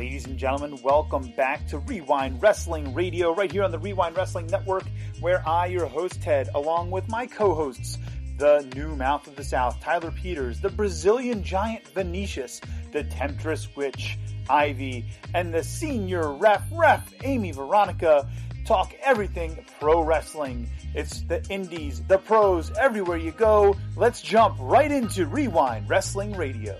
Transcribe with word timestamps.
Ladies 0.00 0.24
and 0.24 0.38
gentlemen, 0.38 0.80
welcome 0.82 1.30
back 1.32 1.66
to 1.66 1.76
Rewind 1.76 2.40
Wrestling 2.40 2.94
Radio, 2.94 3.34
right 3.34 3.52
here 3.52 3.64
on 3.64 3.70
the 3.70 3.78
Rewind 3.78 4.16
Wrestling 4.16 4.46
Network, 4.46 4.84
where 5.20 5.46
I, 5.46 5.66
your 5.66 5.84
host 5.84 6.22
Ted, 6.22 6.48
along 6.54 6.90
with 6.90 7.06
my 7.10 7.26
co 7.26 7.54
hosts, 7.54 7.98
the 8.38 8.66
new 8.74 8.96
mouth 8.96 9.26
of 9.26 9.36
the 9.36 9.44
South, 9.44 9.78
Tyler 9.82 10.10
Peters, 10.10 10.58
the 10.58 10.70
Brazilian 10.70 11.44
giant 11.44 11.86
Venetius, 11.88 12.62
the 12.92 13.04
temptress 13.04 13.76
witch, 13.76 14.18
Ivy, 14.48 15.04
and 15.34 15.52
the 15.52 15.62
senior 15.62 16.32
ref, 16.32 16.62
ref, 16.72 17.12
Amy 17.22 17.52
Veronica, 17.52 18.26
talk 18.64 18.94
everything 19.02 19.62
pro 19.80 20.02
wrestling. 20.02 20.70
It's 20.94 21.20
the 21.24 21.44
indies, 21.50 22.00
the 22.08 22.16
pros, 22.16 22.70
everywhere 22.78 23.18
you 23.18 23.32
go. 23.32 23.76
Let's 23.96 24.22
jump 24.22 24.56
right 24.60 24.90
into 24.90 25.26
Rewind 25.26 25.90
Wrestling 25.90 26.32
Radio. 26.38 26.78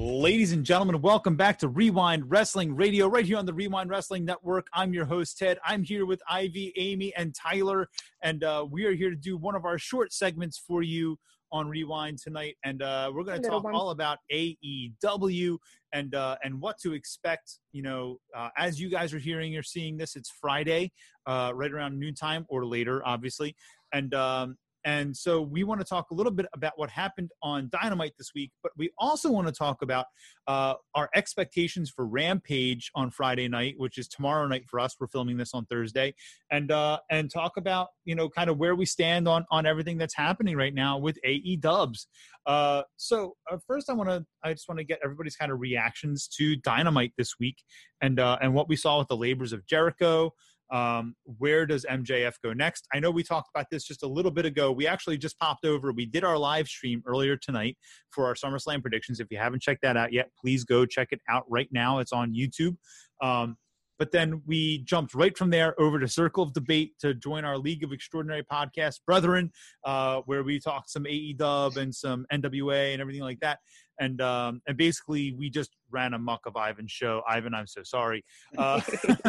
Ladies 0.00 0.52
and 0.52 0.64
gentlemen, 0.64 1.02
welcome 1.02 1.34
back 1.34 1.58
to 1.58 1.66
Rewind 1.66 2.30
Wrestling 2.30 2.76
Radio, 2.76 3.08
right 3.08 3.24
here 3.24 3.36
on 3.36 3.46
the 3.46 3.52
Rewind 3.52 3.90
Wrestling 3.90 4.24
Network. 4.24 4.68
I'm 4.72 4.94
your 4.94 5.04
host, 5.04 5.36
Ted. 5.38 5.58
I'm 5.64 5.82
here 5.82 6.06
with 6.06 6.22
Ivy, 6.30 6.72
Amy, 6.76 7.12
and 7.16 7.34
Tyler, 7.34 7.88
and 8.22 8.44
uh, 8.44 8.64
we 8.70 8.84
are 8.84 8.92
here 8.92 9.10
to 9.10 9.16
do 9.16 9.36
one 9.36 9.56
of 9.56 9.64
our 9.64 9.76
short 9.76 10.12
segments 10.12 10.56
for 10.56 10.84
you 10.84 11.18
on 11.50 11.68
Rewind 11.68 12.18
tonight, 12.18 12.56
and 12.62 12.80
uh, 12.80 13.10
we're 13.12 13.24
going 13.24 13.42
to 13.42 13.48
talk 13.48 13.64
one. 13.64 13.74
all 13.74 13.90
about 13.90 14.18
AEW 14.32 15.58
and 15.92 16.14
uh, 16.14 16.36
and 16.44 16.60
what 16.60 16.78
to 16.78 16.92
expect. 16.92 17.58
You 17.72 17.82
know, 17.82 18.20
uh, 18.36 18.50
as 18.56 18.80
you 18.80 18.90
guys 18.90 19.12
are 19.12 19.18
hearing 19.18 19.56
or 19.56 19.64
seeing 19.64 19.96
this, 19.96 20.14
it's 20.14 20.30
Friday, 20.30 20.92
uh, 21.26 21.50
right 21.56 21.72
around 21.72 21.98
noontime 21.98 22.46
or 22.48 22.64
later, 22.64 23.02
obviously, 23.04 23.56
and 23.92 24.14
um, 24.14 24.58
and 24.84 25.16
so 25.16 25.42
we 25.42 25.64
want 25.64 25.80
to 25.80 25.86
talk 25.86 26.10
a 26.10 26.14
little 26.14 26.32
bit 26.32 26.46
about 26.54 26.72
what 26.76 26.90
happened 26.90 27.30
on 27.42 27.68
Dynamite 27.70 28.14
this 28.18 28.30
week, 28.34 28.52
but 28.62 28.72
we 28.76 28.90
also 28.98 29.30
want 29.30 29.46
to 29.46 29.52
talk 29.52 29.82
about 29.82 30.06
uh, 30.46 30.74
our 30.94 31.10
expectations 31.14 31.90
for 31.90 32.06
Rampage 32.06 32.90
on 32.94 33.10
Friday 33.10 33.48
night, 33.48 33.74
which 33.76 33.98
is 33.98 34.08
tomorrow 34.08 34.46
night 34.46 34.64
for 34.68 34.80
us. 34.80 34.96
We're 34.98 35.08
filming 35.08 35.36
this 35.36 35.52
on 35.54 35.66
Thursday, 35.66 36.14
and 36.50 36.70
uh, 36.70 37.00
and 37.10 37.30
talk 37.30 37.56
about 37.56 37.88
you 38.04 38.14
know 38.14 38.28
kind 38.28 38.50
of 38.50 38.58
where 38.58 38.74
we 38.74 38.86
stand 38.86 39.28
on 39.28 39.44
on 39.50 39.66
everything 39.66 39.98
that's 39.98 40.14
happening 40.14 40.56
right 40.56 40.74
now 40.74 40.98
with 40.98 41.18
AE 41.24 41.56
Dubs. 41.56 42.06
Uh, 42.46 42.82
so 42.96 43.36
uh, 43.50 43.58
first, 43.66 43.90
I 43.90 43.94
want 43.94 44.08
to 44.08 44.24
I 44.42 44.52
just 44.52 44.68
want 44.68 44.78
to 44.78 44.84
get 44.84 45.00
everybody's 45.04 45.36
kind 45.36 45.52
of 45.52 45.60
reactions 45.60 46.28
to 46.38 46.56
Dynamite 46.56 47.12
this 47.18 47.34
week, 47.38 47.56
and 48.00 48.18
uh, 48.20 48.38
and 48.40 48.54
what 48.54 48.68
we 48.68 48.76
saw 48.76 48.98
with 48.98 49.08
the 49.08 49.16
labors 49.16 49.52
of 49.52 49.66
Jericho. 49.66 50.32
Um, 50.70 51.14
where 51.24 51.66
does 51.66 51.86
MJF 51.88 52.34
go 52.42 52.52
next? 52.52 52.86
I 52.92 53.00
know 53.00 53.10
we 53.10 53.22
talked 53.22 53.48
about 53.54 53.66
this 53.70 53.84
just 53.84 54.02
a 54.02 54.06
little 54.08 54.30
bit 54.30 54.46
ago. 54.46 54.70
We 54.72 54.86
actually 54.86 55.18
just 55.18 55.38
popped 55.38 55.64
over. 55.64 55.92
We 55.92 56.06
did 56.06 56.24
our 56.24 56.38
live 56.38 56.68
stream 56.68 57.02
earlier 57.06 57.36
tonight 57.36 57.76
for 58.10 58.26
our 58.26 58.34
SummerSlam 58.34 58.82
predictions. 58.82 59.20
If 59.20 59.28
you 59.30 59.38
haven't 59.38 59.62
checked 59.62 59.82
that 59.82 59.96
out 59.96 60.12
yet, 60.12 60.30
please 60.40 60.64
go 60.64 60.84
check 60.86 61.08
it 61.10 61.20
out 61.28 61.44
right 61.48 61.68
now. 61.72 61.98
It's 61.98 62.12
on 62.12 62.34
YouTube. 62.34 62.76
Um, 63.22 63.56
but 63.98 64.12
then 64.12 64.42
we 64.46 64.78
jumped 64.84 65.12
right 65.14 65.36
from 65.36 65.50
there 65.50 65.78
over 65.80 65.98
to 65.98 66.06
Circle 66.06 66.44
of 66.44 66.52
Debate 66.52 66.92
to 67.00 67.14
join 67.14 67.44
our 67.44 67.58
League 67.58 67.82
of 67.82 67.92
Extraordinary 67.92 68.44
Podcast 68.44 69.00
Brethren, 69.04 69.50
uh, 69.84 70.20
where 70.26 70.44
we 70.44 70.60
talked 70.60 70.90
some 70.90 71.06
AE 71.06 71.32
Dub 71.32 71.76
and 71.76 71.92
some 71.92 72.24
NWA 72.32 72.92
and 72.92 73.00
everything 73.00 73.22
like 73.22 73.40
that. 73.40 73.58
And 74.00 74.20
um, 74.20 74.62
and 74.68 74.76
basically 74.76 75.32
we 75.32 75.50
just 75.50 75.70
ran 75.90 76.14
a 76.14 76.18
muck 76.18 76.46
of 76.46 76.54
Ivan's 76.56 76.92
show. 76.92 77.22
Ivan, 77.28 77.54
I'm 77.54 77.66
so 77.66 77.82
sorry. 77.82 78.24
Uh, 78.56 78.80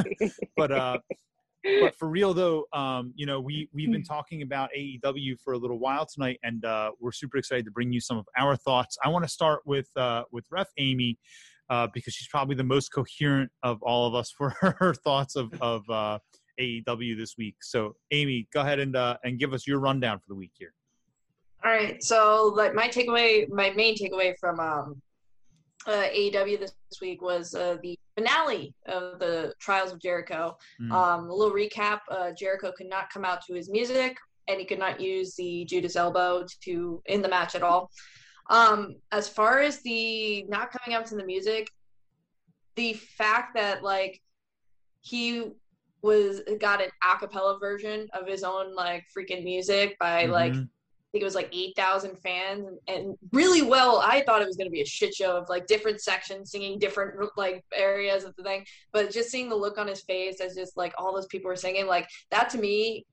but 0.56 0.72
uh, 0.72 1.00
but 1.64 1.96
for 1.98 2.08
real 2.08 2.34
though, 2.34 2.66
um, 2.74 3.14
you 3.16 3.26
know, 3.26 3.40
we 3.40 3.70
we've 3.74 3.92
been 3.92 4.04
talking 4.04 4.42
about 4.42 4.70
AEW 4.78 5.40
for 5.44 5.54
a 5.54 5.58
little 5.58 5.80
while 5.80 6.06
tonight, 6.06 6.40
and 6.44 6.64
uh, 6.64 6.92
we're 7.00 7.12
super 7.12 7.38
excited 7.38 7.66
to 7.66 7.72
bring 7.72 7.92
you 7.92 8.00
some 8.00 8.18
of 8.18 8.26
our 8.38 8.56
thoughts. 8.56 8.98
I 9.04 9.10
want 9.10 9.26
to 9.26 9.30
start 9.30 9.62
with 9.66 9.90
uh, 9.96 10.24
with 10.32 10.46
Ref 10.52 10.70
Amy 10.78 11.18
uh, 11.70 11.88
because 11.94 12.14
she's 12.14 12.28
probably 12.28 12.56
the 12.56 12.64
most 12.64 12.90
coherent 12.90 13.52
of 13.64 13.82
all 13.82 14.08
of 14.08 14.16
us 14.16 14.32
for 14.38 14.56
her 14.62 14.94
thoughts 14.94 15.36
of 15.36 15.54
of 15.62 15.90
uh, 15.90 16.20
AEW 16.60 17.18
this 17.18 17.36
week. 17.38 17.56
So, 17.62 17.96
Amy, 18.12 18.48
go 18.54 18.62
ahead 18.62 18.80
and 18.80 18.96
uh, 18.96 19.18
and 19.24 19.40
give 19.40 19.54
us 19.54 19.68
your 19.68 19.80
rundown 19.80 20.20
for 20.20 20.26
the 20.30 20.36
week 20.36 20.52
here. 20.58 20.74
All 21.64 21.72
right. 21.72 22.02
So, 22.02 22.54
like 22.56 22.74
my 22.74 22.88
takeaway, 22.88 23.50
my 23.50 23.72
main 23.72 23.98
takeaway 23.98 24.34
from 24.40 24.60
um, 24.60 25.02
uh, 25.88 26.08
AEW 26.14 26.60
this 26.60 26.74
week 27.02 27.22
was 27.22 27.56
uh, 27.56 27.78
the 27.82 27.98
finale 28.18 28.74
of 28.86 29.20
the 29.20 29.54
Trials 29.60 29.92
of 29.92 30.00
Jericho. 30.00 30.58
Mm. 30.82 30.92
Um, 30.92 31.30
a 31.30 31.34
little 31.34 31.54
recap: 31.54 32.00
uh, 32.10 32.32
Jericho 32.38 32.72
could 32.76 32.90
not 32.90 33.10
come 33.10 33.26
out 33.26 33.46
to 33.46 33.54
his 33.54 33.70
music, 33.70 34.18
and 34.48 34.60
he 34.60 34.66
could 34.66 34.80
not 34.80 35.00
use 35.00 35.36
the 35.36 35.66
Judas 35.66 35.96
elbow 35.96 36.46
to 36.66 37.02
in 37.06 37.22
the 37.22 37.30
match 37.30 37.56
at 37.56 37.64
all. 37.64 37.92
Um, 38.50 38.96
as 39.12 39.30
far 39.30 39.60
as 39.60 39.82
the 39.82 40.44
not 40.50 40.72
coming 40.72 40.98
out 40.98 41.06
to 41.08 41.16
the 41.16 41.26
music, 41.26 41.70
the 42.76 42.94
fact 42.94 43.56
that 43.56 43.84
like 43.84 44.22
he 45.02 45.52
was 46.02 46.42
got 46.60 46.82
an 46.82 46.90
acapella 47.04 47.60
version 47.60 48.08
of 48.14 48.28
his 48.28 48.44
own 48.44 48.74
like 48.74 49.06
freaking 49.16 49.44
music 49.44 49.98
by 50.00 50.24
mm-hmm. 50.24 50.32
like 50.32 50.54
think 51.12 51.22
it 51.22 51.26
was 51.26 51.36
like 51.36 51.50
8,000 51.52 52.18
fans 52.20 52.68
and, 52.68 52.78
and, 52.88 53.18
really 53.32 53.62
well. 53.62 54.00
I 54.04 54.22
thought 54.22 54.42
it 54.42 54.48
was 54.48 54.58
going 54.58 54.68
to 54.68 54.72
be 54.72 54.82
a 54.82 54.86
shit 54.86 55.14
show 55.14 55.36
of 55.36 55.50
like 55.50 55.66
different 55.66 56.02
sections 56.02 56.52
singing 56.52 56.78
different 56.78 57.16
like 57.36 57.64
areas 57.74 58.24
of 58.24 58.36
the 58.36 58.44
thing. 58.44 58.66
But 58.92 59.12
just 59.12 59.30
seeing 59.30 59.50
the 59.50 59.56
look 59.56 59.78
on 59.78 59.88
his 59.88 60.02
face 60.02 60.40
as 60.40 60.56
just 60.56 60.78
like 60.78 60.94
all 60.98 61.14
those 61.14 61.28
people 61.28 61.50
were 61.50 61.56
singing, 61.56 61.88
like 61.88 62.08
that 62.32 62.50
to 62.52 62.58
me 62.58 63.06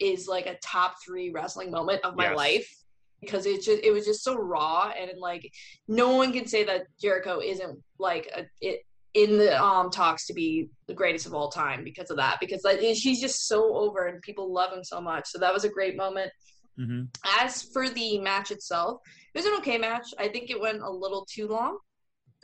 is 0.00 0.28
like 0.28 0.46
a 0.46 0.56
top 0.64 0.94
three 1.04 1.30
wrestling 1.30 1.70
moment 1.70 2.04
of 2.04 2.16
my 2.16 2.28
yes. 2.28 2.36
life 2.36 2.76
because 3.20 3.46
it 3.46 3.62
just 3.62 3.82
it 3.82 3.92
was 3.92 4.04
just 4.04 4.22
so 4.22 4.36
raw 4.36 4.92
and 4.98 5.12
like 5.18 5.50
no 5.88 6.16
one 6.16 6.32
can 6.32 6.46
say 6.46 6.64
that 6.64 6.82
Jericho 7.00 7.40
isn't 7.40 7.78
like 7.98 8.28
a, 8.36 8.44
it 8.60 8.80
in 9.14 9.38
the 9.38 9.62
um 9.62 9.90
talks 9.90 10.26
to 10.26 10.34
be 10.34 10.68
the 10.88 10.94
greatest 10.94 11.26
of 11.26 11.34
all 11.34 11.50
time 11.50 11.84
because 11.84 12.10
of 12.10 12.16
that 12.16 12.38
because 12.40 12.62
like 12.64 12.80
he's 12.80 13.20
just 13.20 13.46
so 13.46 13.74
over 13.76 14.06
and 14.06 14.20
people 14.22 14.52
love 14.52 14.72
him 14.72 14.82
so 14.82 15.00
much 15.00 15.26
so 15.26 15.38
that 15.38 15.52
was 15.52 15.64
a 15.64 15.68
great 15.68 15.96
moment 15.96 16.30
Mm-hmm. 16.78 17.02
As 17.40 17.62
for 17.62 17.88
the 17.88 18.18
match 18.18 18.50
itself, 18.50 19.00
it 19.34 19.38
was 19.38 19.46
an 19.46 19.54
okay 19.58 19.78
match. 19.78 20.14
I 20.18 20.28
think 20.28 20.50
it 20.50 20.60
went 20.60 20.82
a 20.82 20.90
little 20.90 21.26
too 21.30 21.48
long, 21.48 21.78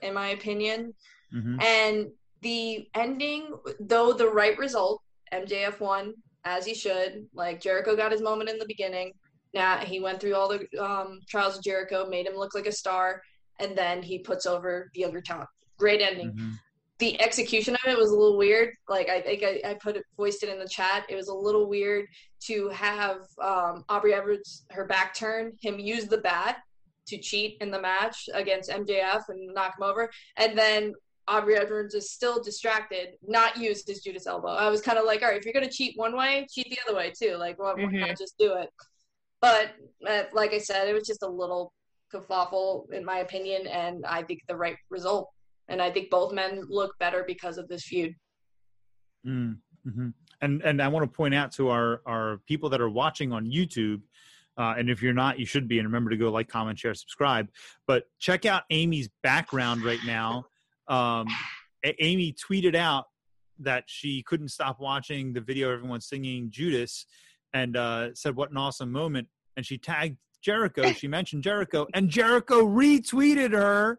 in 0.02 0.14
my 0.14 0.28
opinion. 0.28 0.94
Mm-hmm. 1.34 1.60
And 1.60 2.08
the 2.42 2.88
ending, 2.94 3.54
though 3.80 4.12
the 4.12 4.28
right 4.28 4.56
result, 4.58 5.02
MJF 5.32 5.80
won 5.80 6.14
as 6.44 6.64
he 6.64 6.74
should. 6.74 7.26
Like 7.34 7.60
Jericho 7.60 7.96
got 7.96 8.12
his 8.12 8.22
moment 8.22 8.50
in 8.50 8.58
the 8.58 8.66
beginning. 8.66 9.12
Now 9.54 9.78
he 9.78 10.00
went 10.00 10.20
through 10.20 10.34
all 10.34 10.48
the 10.48 10.66
um, 10.82 11.20
trials 11.28 11.56
of 11.56 11.64
Jericho, 11.64 12.06
made 12.06 12.26
him 12.26 12.36
look 12.36 12.54
like 12.54 12.66
a 12.66 12.72
star, 12.72 13.22
and 13.60 13.76
then 13.76 14.02
he 14.02 14.18
puts 14.18 14.46
over 14.46 14.90
the 14.94 15.00
younger 15.00 15.20
talent. 15.20 15.48
Great 15.78 16.00
ending. 16.00 16.32
Mm-hmm 16.32 16.54
the 16.98 17.20
execution 17.20 17.74
of 17.74 17.90
it 17.90 17.96
was 17.96 18.10
a 18.10 18.16
little 18.16 18.36
weird. 18.36 18.74
Like 18.88 19.08
I 19.08 19.20
think 19.20 19.42
I, 19.42 19.70
I, 19.70 19.74
put 19.74 19.96
it 19.96 20.04
voiced 20.16 20.42
it 20.42 20.48
in 20.48 20.58
the 20.58 20.68
chat. 20.68 21.04
It 21.08 21.14
was 21.14 21.28
a 21.28 21.34
little 21.34 21.68
weird 21.68 22.06
to 22.44 22.68
have 22.70 23.18
um, 23.42 23.84
Aubrey 23.88 24.14
Edwards 24.14 24.64
her 24.70 24.84
back 24.84 25.14
turn, 25.14 25.52
him 25.60 25.78
use 25.78 26.06
the 26.06 26.18
bat 26.18 26.58
to 27.06 27.18
cheat 27.18 27.56
in 27.60 27.70
the 27.70 27.80
match 27.80 28.28
against 28.34 28.70
MJF 28.70 29.22
and 29.28 29.54
knock 29.54 29.74
him 29.78 29.84
over, 29.84 30.10
and 30.36 30.58
then 30.58 30.92
Aubrey 31.28 31.56
Edwards 31.56 31.94
is 31.94 32.10
still 32.10 32.42
distracted, 32.42 33.10
not 33.26 33.56
use 33.56 33.84
his 33.86 34.00
Judas 34.00 34.26
elbow. 34.26 34.48
I 34.48 34.70
was 34.70 34.80
kind 34.80 34.98
of 34.98 35.04
like, 35.04 35.22
all 35.22 35.28
right, 35.28 35.38
if 35.38 35.44
you're 35.44 35.54
gonna 35.54 35.70
cheat 35.70 35.96
one 35.96 36.16
way, 36.16 36.46
cheat 36.50 36.68
the 36.70 36.78
other 36.86 36.96
way 36.96 37.12
too. 37.16 37.36
Like, 37.36 37.58
well, 37.58 37.76
mm-hmm. 37.76 37.98
not 37.98 38.18
just 38.18 38.36
do 38.38 38.54
it? 38.54 38.70
But 39.40 39.72
uh, 40.08 40.24
like 40.32 40.52
I 40.52 40.58
said, 40.58 40.88
it 40.88 40.94
was 40.94 41.06
just 41.06 41.22
a 41.22 41.28
little 41.28 41.72
kerfuffle 42.12 42.92
in 42.92 43.04
my 43.04 43.18
opinion, 43.18 43.68
and 43.68 44.04
I 44.04 44.22
think 44.22 44.40
the 44.48 44.56
right 44.56 44.76
result 44.90 45.30
and 45.68 45.82
I 45.82 45.90
think 45.90 46.10
both 46.10 46.32
men 46.32 46.62
look 46.68 46.98
better 46.98 47.24
because 47.26 47.58
of 47.58 47.68
this 47.68 47.84
feud. 47.84 48.14
Mm, 49.26 49.58
mm-hmm. 49.86 50.08
And 50.40 50.62
and 50.62 50.82
I 50.82 50.88
want 50.88 51.10
to 51.10 51.16
point 51.16 51.34
out 51.34 51.52
to 51.52 51.68
our 51.68 52.00
our 52.06 52.40
people 52.46 52.68
that 52.70 52.80
are 52.80 52.90
watching 52.90 53.32
on 53.32 53.46
YouTube. 53.46 54.00
Uh, 54.56 54.74
and 54.76 54.90
if 54.90 55.00
you're 55.00 55.14
not, 55.14 55.38
you 55.38 55.46
should 55.46 55.68
be. 55.68 55.78
And 55.78 55.86
remember 55.86 56.10
to 56.10 56.16
go 56.16 56.30
like, 56.32 56.48
comment, 56.48 56.78
share, 56.78 56.92
subscribe. 56.92 57.48
But 57.86 58.04
check 58.18 58.44
out 58.44 58.64
Amy's 58.70 59.08
background 59.22 59.84
right 59.84 60.00
now. 60.04 60.46
Um, 60.88 61.28
Amy 62.00 62.32
tweeted 62.32 62.74
out 62.74 63.04
that 63.60 63.84
she 63.86 64.22
couldn't 64.24 64.48
stop 64.48 64.80
watching 64.80 65.32
the 65.32 65.40
video 65.40 65.72
everyone 65.72 66.00
singing 66.00 66.50
Judas 66.50 67.06
and 67.52 67.76
uh, 67.76 68.14
said, 68.14 68.34
What 68.34 68.50
an 68.50 68.56
awesome 68.56 68.90
moment. 68.90 69.28
And 69.56 69.64
she 69.64 69.78
tagged 69.78 70.16
Jericho. 70.42 70.92
She 70.92 71.08
mentioned 71.08 71.42
Jericho, 71.42 71.86
and 71.94 72.08
Jericho 72.08 72.62
retweeted 72.62 73.52
her 73.52 73.98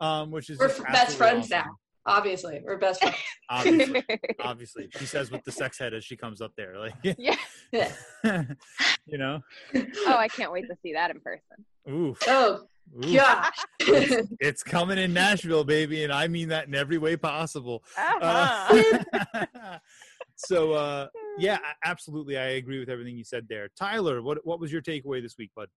um, 0.00 0.30
which 0.30 0.50
is 0.50 0.58
we're 0.58 0.68
best 0.92 1.16
friends 1.16 1.46
awesome. 1.46 1.66
now. 1.66 1.76
Obviously, 2.06 2.60
we're 2.64 2.78
best 2.78 3.00
friends. 3.00 3.16
obviously, 3.50 4.04
obviously, 4.40 4.88
she 4.96 5.06
says 5.06 5.30
with 5.30 5.44
the 5.44 5.52
sex 5.52 5.78
head 5.78 5.92
as 5.92 6.04
she 6.04 6.16
comes 6.16 6.40
up 6.40 6.52
there, 6.56 6.78
like 6.78 6.94
yeah, 7.18 7.36
you 9.06 9.18
know. 9.18 9.40
Oh, 9.74 10.16
I 10.16 10.28
can't 10.28 10.52
wait 10.52 10.68
to 10.68 10.76
see 10.82 10.92
that 10.92 11.10
in 11.10 11.20
person. 11.20 11.64
Ooh. 11.88 12.16
Oh. 12.26 12.66
Yeah, 13.00 13.50
it's, 13.80 14.30
it's, 14.38 14.62
coming 14.62 14.96
in 14.96 15.12
Nashville, 15.12 15.64
baby, 15.64 16.04
and 16.04 16.12
I 16.12 16.28
mean 16.28 16.50
that 16.50 16.68
in 16.68 16.74
every 16.76 16.98
way 16.98 17.16
possible. 17.16 17.82
Uh-huh. 17.98 19.24
Uh, 19.34 19.78
so, 20.36 20.72
uh, 20.72 21.08
yeah, 21.36 21.58
absolutely, 21.84 22.38
I 22.38 22.50
agree 22.50 22.78
with 22.78 22.88
everything 22.88 23.16
you 23.16 23.24
said 23.24 23.46
there. 23.48 23.70
Tyler, 23.76 24.22
what 24.22 24.38
what 24.46 24.60
was 24.60 24.72
your 24.72 24.82
takeaway 24.82 25.20
this 25.20 25.36
week, 25.36 25.50
bud? 25.56 25.68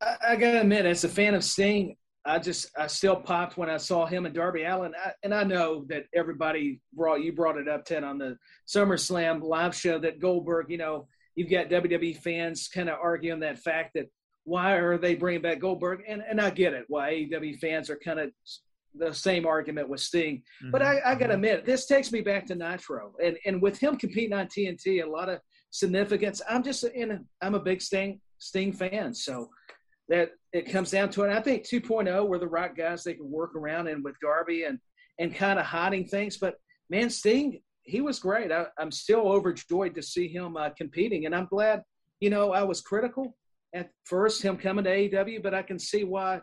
I, 0.00 0.16
I 0.30 0.36
gotta 0.36 0.62
admit, 0.62 0.86
as 0.86 1.04
a 1.04 1.08
fan 1.08 1.34
of 1.34 1.44
Sting, 1.44 1.96
I 2.28 2.38
just 2.38 2.70
I 2.78 2.86
still 2.88 3.16
popped 3.16 3.56
when 3.56 3.70
I 3.70 3.78
saw 3.78 4.04
him 4.04 4.26
and 4.26 4.34
Darby 4.34 4.64
Allin. 4.64 4.92
I, 4.94 5.12
and 5.22 5.34
I 5.34 5.44
know 5.44 5.86
that 5.88 6.04
everybody 6.14 6.80
brought 6.92 7.22
you 7.22 7.32
brought 7.32 7.56
it 7.56 7.68
up 7.68 7.86
Ted 7.86 8.04
on 8.04 8.18
the 8.18 8.36
SummerSlam 8.68 9.42
live 9.42 9.74
show 9.74 9.98
that 10.00 10.20
Goldberg, 10.20 10.70
you 10.70 10.76
know, 10.76 11.08
you've 11.34 11.50
got 11.50 11.70
WWE 11.70 12.18
fans 12.18 12.68
kind 12.68 12.90
of 12.90 12.98
arguing 13.02 13.40
that 13.40 13.58
fact 13.58 13.92
that 13.94 14.08
why 14.44 14.74
are 14.74 14.98
they 14.98 15.14
bringing 15.14 15.40
back 15.40 15.58
Goldberg, 15.58 16.02
and 16.06 16.22
and 16.28 16.38
I 16.38 16.50
get 16.50 16.74
it 16.74 16.84
why 16.88 17.12
AEW 17.12 17.58
fans 17.58 17.88
are 17.88 17.96
kind 17.96 18.20
of 18.20 18.30
the 18.94 19.14
same 19.14 19.46
argument 19.46 19.88
with 19.88 20.00
Sting, 20.00 20.42
mm-hmm. 20.62 20.70
but 20.70 20.82
I, 20.82 21.00
I 21.04 21.14
got 21.14 21.28
to 21.28 21.34
admit 21.34 21.64
this 21.64 21.86
takes 21.86 22.12
me 22.12 22.20
back 22.20 22.46
to 22.46 22.54
Nitro, 22.54 23.14
and 23.24 23.38
and 23.46 23.62
with 23.62 23.78
him 23.78 23.96
competing 23.96 24.34
on 24.34 24.48
TNT, 24.48 25.02
a 25.02 25.08
lot 25.08 25.30
of 25.30 25.40
significance. 25.70 26.42
I'm 26.48 26.62
just 26.62 26.84
in 26.84 27.10
a, 27.10 27.20
I'm 27.40 27.54
a 27.54 27.60
big 27.60 27.80
Sting 27.80 28.20
Sting 28.38 28.72
fan, 28.72 29.14
so 29.14 29.48
that 30.08 30.30
it 30.52 30.70
comes 30.70 30.90
down 30.90 31.10
to 31.10 31.22
it. 31.24 31.30
I 31.30 31.40
think 31.40 31.64
2.0 31.64 32.26
were 32.26 32.38
the 32.38 32.48
right 32.48 32.74
guys 32.74 33.04
they 33.04 33.14
could 33.14 33.26
work 33.26 33.54
around 33.54 33.88
and 33.88 34.02
with 34.02 34.14
Darby 34.20 34.64
and 34.64 34.78
and 35.18 35.34
kind 35.34 35.58
of 35.58 35.66
hiding 35.66 36.06
things. 36.06 36.36
But 36.36 36.54
man, 36.90 37.10
Sting, 37.10 37.60
he 37.82 38.00
was 38.00 38.18
great. 38.20 38.52
I, 38.52 38.66
am 38.78 38.92
still 38.92 39.28
overjoyed 39.28 39.94
to 39.96 40.02
see 40.02 40.28
him 40.28 40.56
uh, 40.56 40.70
competing, 40.70 41.26
and 41.26 41.34
I'm 41.34 41.46
glad. 41.46 41.82
You 42.20 42.30
know, 42.30 42.52
I 42.52 42.62
was 42.64 42.80
critical 42.80 43.36
at 43.74 43.90
first 44.04 44.42
him 44.42 44.56
coming 44.56 44.84
to 44.84 44.90
AEW, 44.90 45.42
but 45.42 45.54
I 45.54 45.62
can 45.62 45.78
see 45.78 46.04
why 46.04 46.40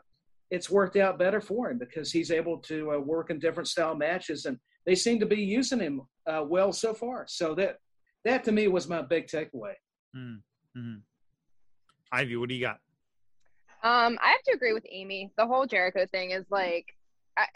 it's 0.51 0.69
worked 0.69 0.95
out 0.95 1.19
better 1.19 1.41
for 1.41 1.69
him 1.69 1.77
because 1.77 2.11
he's 2.11 2.31
able 2.31 2.59
to 2.59 2.93
uh, 2.93 2.99
work 2.99 3.29
in 3.29 3.39
different 3.39 3.67
style 3.67 3.95
matches, 3.95 4.45
and 4.45 4.57
they 4.85 4.95
seem 4.95 5.19
to 5.19 5.25
be 5.25 5.41
using 5.41 5.79
him 5.79 6.01
uh, 6.27 6.43
well 6.47 6.71
so 6.71 6.93
far. 6.93 7.25
So 7.27 7.55
that 7.55 7.77
that 8.23 8.43
to 8.45 8.51
me 8.51 8.67
was 8.67 8.87
my 8.87 9.01
big 9.01 9.27
takeaway. 9.27 9.73
Mm-hmm. 10.15 10.95
Ivy, 12.11 12.35
what 12.37 12.49
do 12.49 12.55
you 12.55 12.61
got? 12.61 12.79
Um, 13.83 14.17
I 14.21 14.29
have 14.29 14.43
to 14.47 14.53
agree 14.55 14.73
with 14.73 14.85
Amy. 14.89 15.31
The 15.37 15.45
whole 15.45 15.65
Jericho 15.65 16.05
thing 16.11 16.31
is 16.31 16.45
like, 16.49 16.87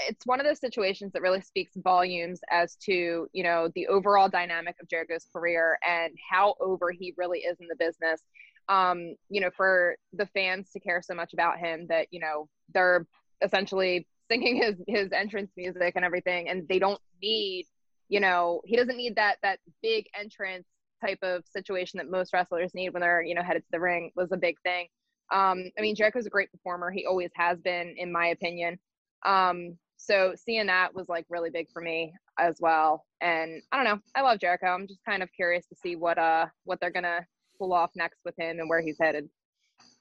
it's 0.08 0.26
one 0.26 0.40
of 0.40 0.46
those 0.46 0.60
situations 0.60 1.14
that 1.14 1.22
really 1.22 1.42
speaks 1.42 1.72
volumes 1.78 2.42
as 2.52 2.76
to 2.76 3.28
you 3.32 3.44
know 3.44 3.70
the 3.76 3.88
overall 3.88 4.28
dynamic 4.28 4.76
of 4.82 4.90
Jericho's 4.90 5.26
career 5.34 5.80
and 5.88 6.14
how 6.30 6.56
over 6.60 6.92
he 6.92 7.14
really 7.18 7.40
is 7.40 7.58
in 7.60 7.68
the 7.68 7.76
business. 7.78 8.22
Um, 8.68 9.16
you 9.30 9.42
know, 9.42 9.50
for 9.56 9.96
the 10.14 10.28
fans 10.28 10.70
to 10.72 10.80
care 10.80 11.02
so 11.02 11.16
much 11.16 11.34
about 11.34 11.60
him 11.60 11.88
that 11.88 12.08
you 12.12 12.20
know 12.20 12.50
they're 12.74 13.08
essentially 13.42 14.06
singing 14.30 14.62
his 14.62 14.76
his 14.88 15.12
entrance 15.12 15.52
music 15.56 15.94
and 15.96 16.06
everything, 16.06 16.50
and 16.50 16.68
they 16.68 16.80
don't 16.80 17.02
need 17.22 17.66
you 18.10 18.20
know 18.20 18.62
he 18.66 18.76
doesn't 18.76 18.98
need 18.98 19.16
that 19.16 19.38
that 19.44 19.60
big 19.82 20.06
entrance 20.20 20.68
type 21.02 21.20
of 21.22 21.44
situation 21.48 21.98
that 22.00 22.10
most 22.10 22.34
wrestlers 22.34 22.74
need 22.74 22.90
when 22.90 23.02
they're 23.02 23.22
you 23.22 23.34
know 23.34 23.42
headed 23.42 23.62
to 23.62 23.70
the 23.72 23.80
ring 23.80 24.12
was 24.16 24.32
a 24.34 24.38
big 24.38 24.60
thing 24.64 24.88
um, 25.32 25.64
I 25.78 25.82
mean, 25.82 25.96
Jericho's 25.96 26.26
a 26.26 26.30
great 26.30 26.52
performer. 26.52 26.92
He 26.92 27.06
always 27.06 27.32
has 27.36 27.60
been, 27.60 27.96
in 27.98 28.12
my 28.12 28.28
opinion. 28.28 28.80
Um, 29.26 29.78
so 29.98 30.34
seeing 30.36 30.68
that 30.68 30.96
was 30.96 31.10
like 31.10 31.26
really 31.30 31.50
big 31.50 31.70
for 31.72 31.82
me 31.82 32.14
as 32.40 32.58
well. 32.60 33.06
And 33.22 33.62
I 33.72 33.76
don't 33.76 33.86
know, 33.86 34.02
I 34.16 34.22
love 34.22 34.40
Jericho. 34.40 34.68
I'm 34.68 34.88
just 34.88 35.04
kind 35.06 35.22
of 35.22 35.30
curious 35.34 35.68
to 35.68 35.76
see 35.76 35.96
what 35.98 36.18
uh 36.18 36.46
what 36.64 36.80
they're 36.80 36.90
gonna 36.90 37.26
pull 37.58 37.74
off 37.74 37.92
next 37.96 38.20
with 38.24 38.34
him 38.40 38.60
and 38.60 38.70
where 38.70 38.82
he's 38.82 38.98
headed. 39.00 39.30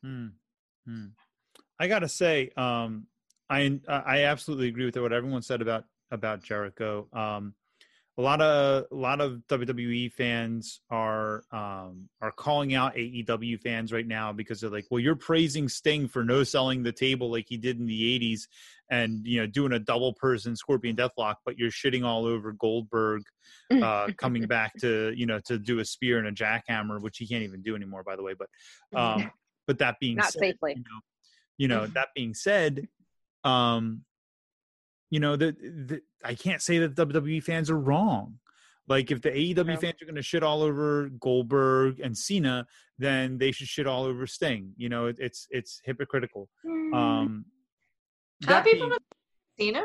Hmm. 0.02 0.28
hmm. 0.86 1.06
I 1.80 1.88
gotta 1.88 2.08
say, 2.08 2.50
um, 2.56 3.06
I 3.50 3.80
I 3.88 4.24
absolutely 4.24 4.68
agree 4.68 4.84
with 4.84 4.96
what 4.96 5.12
everyone 5.12 5.42
said 5.42 5.62
about 5.62 5.84
about 6.10 6.44
Jericho. 6.44 7.08
Um, 7.12 7.54
a 8.18 8.20
lot 8.20 8.40
of 8.40 8.86
a 8.90 8.94
lot 8.96 9.20
of 9.20 9.42
WWE 9.48 10.12
fans 10.12 10.80
are 10.90 11.44
um, 11.52 12.08
are 12.20 12.32
calling 12.32 12.74
out 12.74 12.96
AEW 12.96 13.60
fans 13.60 13.92
right 13.92 14.06
now 14.06 14.32
because 14.32 14.60
they're 14.60 14.70
like, 14.70 14.86
well, 14.90 14.98
you're 14.98 15.14
praising 15.14 15.68
Sting 15.68 16.08
for 16.08 16.24
no 16.24 16.42
selling 16.42 16.82
the 16.82 16.90
table 16.90 17.30
like 17.30 17.46
he 17.48 17.56
did 17.56 17.78
in 17.78 17.86
the 17.86 18.18
'80s, 18.18 18.48
and 18.90 19.24
you 19.24 19.40
know 19.40 19.46
doing 19.46 19.72
a 19.72 19.78
double 19.78 20.14
person 20.14 20.56
Scorpion 20.56 20.96
Deathlock, 20.96 21.36
but 21.46 21.58
you're 21.58 21.70
shitting 21.70 22.04
all 22.04 22.26
over 22.26 22.52
Goldberg 22.52 23.22
uh, 23.70 24.08
coming 24.16 24.46
back 24.46 24.72
to 24.80 25.12
you 25.16 25.26
know 25.26 25.38
to 25.46 25.56
do 25.56 25.78
a 25.78 25.84
spear 25.84 26.18
and 26.18 26.26
a 26.26 26.32
jackhammer, 26.32 27.00
which 27.00 27.18
he 27.18 27.28
can't 27.28 27.44
even 27.44 27.62
do 27.62 27.76
anymore, 27.76 28.02
by 28.02 28.16
the 28.16 28.24
way. 28.24 28.34
But 28.36 28.98
um, 28.98 29.30
but 29.68 29.78
that 29.78 30.00
being 30.00 30.16
not 30.16 30.32
said, 30.32 30.40
safely, 30.40 30.74
you 30.76 30.82
know, 30.82 31.00
you 31.56 31.68
know 31.68 31.86
that 31.86 32.08
being 32.16 32.34
said, 32.34 32.88
um, 33.44 34.02
you 35.10 35.20
know 35.20 35.36
that 35.36 36.00
I 36.24 36.34
can't 36.34 36.62
say 36.62 36.78
that 36.78 36.94
WWE 36.94 37.42
fans 37.42 37.70
are 37.70 37.78
wrong. 37.78 38.38
Like 38.88 39.10
if 39.10 39.20
the 39.20 39.30
AEW 39.30 39.78
fans 39.78 40.00
are 40.00 40.06
going 40.06 40.14
to 40.14 40.22
shit 40.22 40.42
all 40.42 40.62
over 40.62 41.10
Goldberg 41.20 42.00
and 42.00 42.16
Cena, 42.16 42.66
then 42.98 43.36
they 43.36 43.52
should 43.52 43.68
shit 43.68 43.86
all 43.86 44.04
over 44.04 44.26
Sting. 44.26 44.72
You 44.76 44.88
know, 44.88 45.06
it, 45.06 45.16
it's 45.18 45.46
it's 45.50 45.80
hypocritical. 45.84 46.48
Mm. 46.66 46.94
Um, 46.94 47.44
Have 48.46 48.64
people 48.64 48.88
being, 49.58 49.74
Cena? 49.74 49.84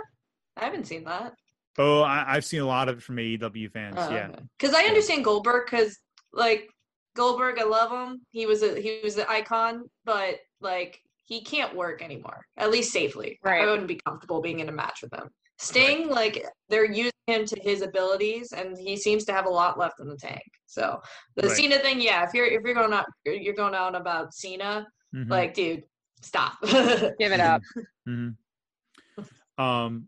I 0.55 0.65
haven't 0.65 0.87
seen 0.87 1.03
that. 1.03 1.33
Oh, 1.77 2.03
I, 2.03 2.35
have 2.35 2.45
seen 2.45 2.61
a 2.61 2.67
lot 2.67 2.87
of 2.87 2.99
it 2.99 3.03
from 3.03 3.17
AEW 3.17 3.71
fans. 3.71 3.95
Oh, 3.97 4.09
yeah, 4.11 4.29
because 4.57 4.75
I 4.75 4.83
understand 4.83 5.25
Goldberg 5.25 5.65
because 5.65 5.97
like 6.31 6.69
Goldberg, 7.15 7.59
I 7.59 7.63
love 7.63 7.91
him. 7.91 8.21
He 8.29 8.45
was 8.45 8.63
a 8.63 8.79
he 8.79 9.01
was 9.03 9.17
an 9.17 9.25
icon, 9.27 9.89
but 10.05 10.35
like 10.61 10.99
he 11.25 11.41
can't 11.41 11.75
work 11.75 12.01
anymore, 12.01 12.45
at 12.57 12.71
least 12.71 12.91
safely. 12.91 13.39
Right. 13.43 13.61
I 13.61 13.65
wouldn't 13.65 13.87
be 13.87 13.99
comfortable 14.05 14.41
being 14.41 14.59
in 14.59 14.69
a 14.69 14.73
match 14.73 14.99
with 15.01 15.13
him. 15.13 15.29
Sting, 15.57 16.07
right. 16.07 16.11
like 16.11 16.45
they're 16.69 16.91
using 16.91 17.11
him 17.27 17.45
to 17.45 17.59
his 17.61 17.81
abilities, 17.81 18.51
and 18.51 18.77
he 18.77 18.97
seems 18.97 19.23
to 19.25 19.33
have 19.33 19.45
a 19.45 19.49
lot 19.49 19.79
left 19.79 19.99
in 19.99 20.07
the 20.07 20.17
tank. 20.17 20.43
So 20.65 20.99
the 21.35 21.47
right. 21.47 21.55
Cena 21.55 21.79
thing, 21.79 22.01
yeah, 22.01 22.25
if 22.25 22.33
you're 22.33 22.47
if 22.47 22.61
you're 22.63 22.73
going 22.73 22.91
out 22.91 23.05
you're 23.25 23.53
going 23.53 23.75
out 23.75 23.95
about 23.95 24.33
Cena, 24.33 24.85
mm-hmm. 25.15 25.31
like 25.31 25.53
dude, 25.53 25.83
stop, 26.21 26.53
give 26.63 27.31
it 27.31 27.39
up. 27.39 27.61
Mm-hmm. 28.07 29.63
Um, 29.63 30.07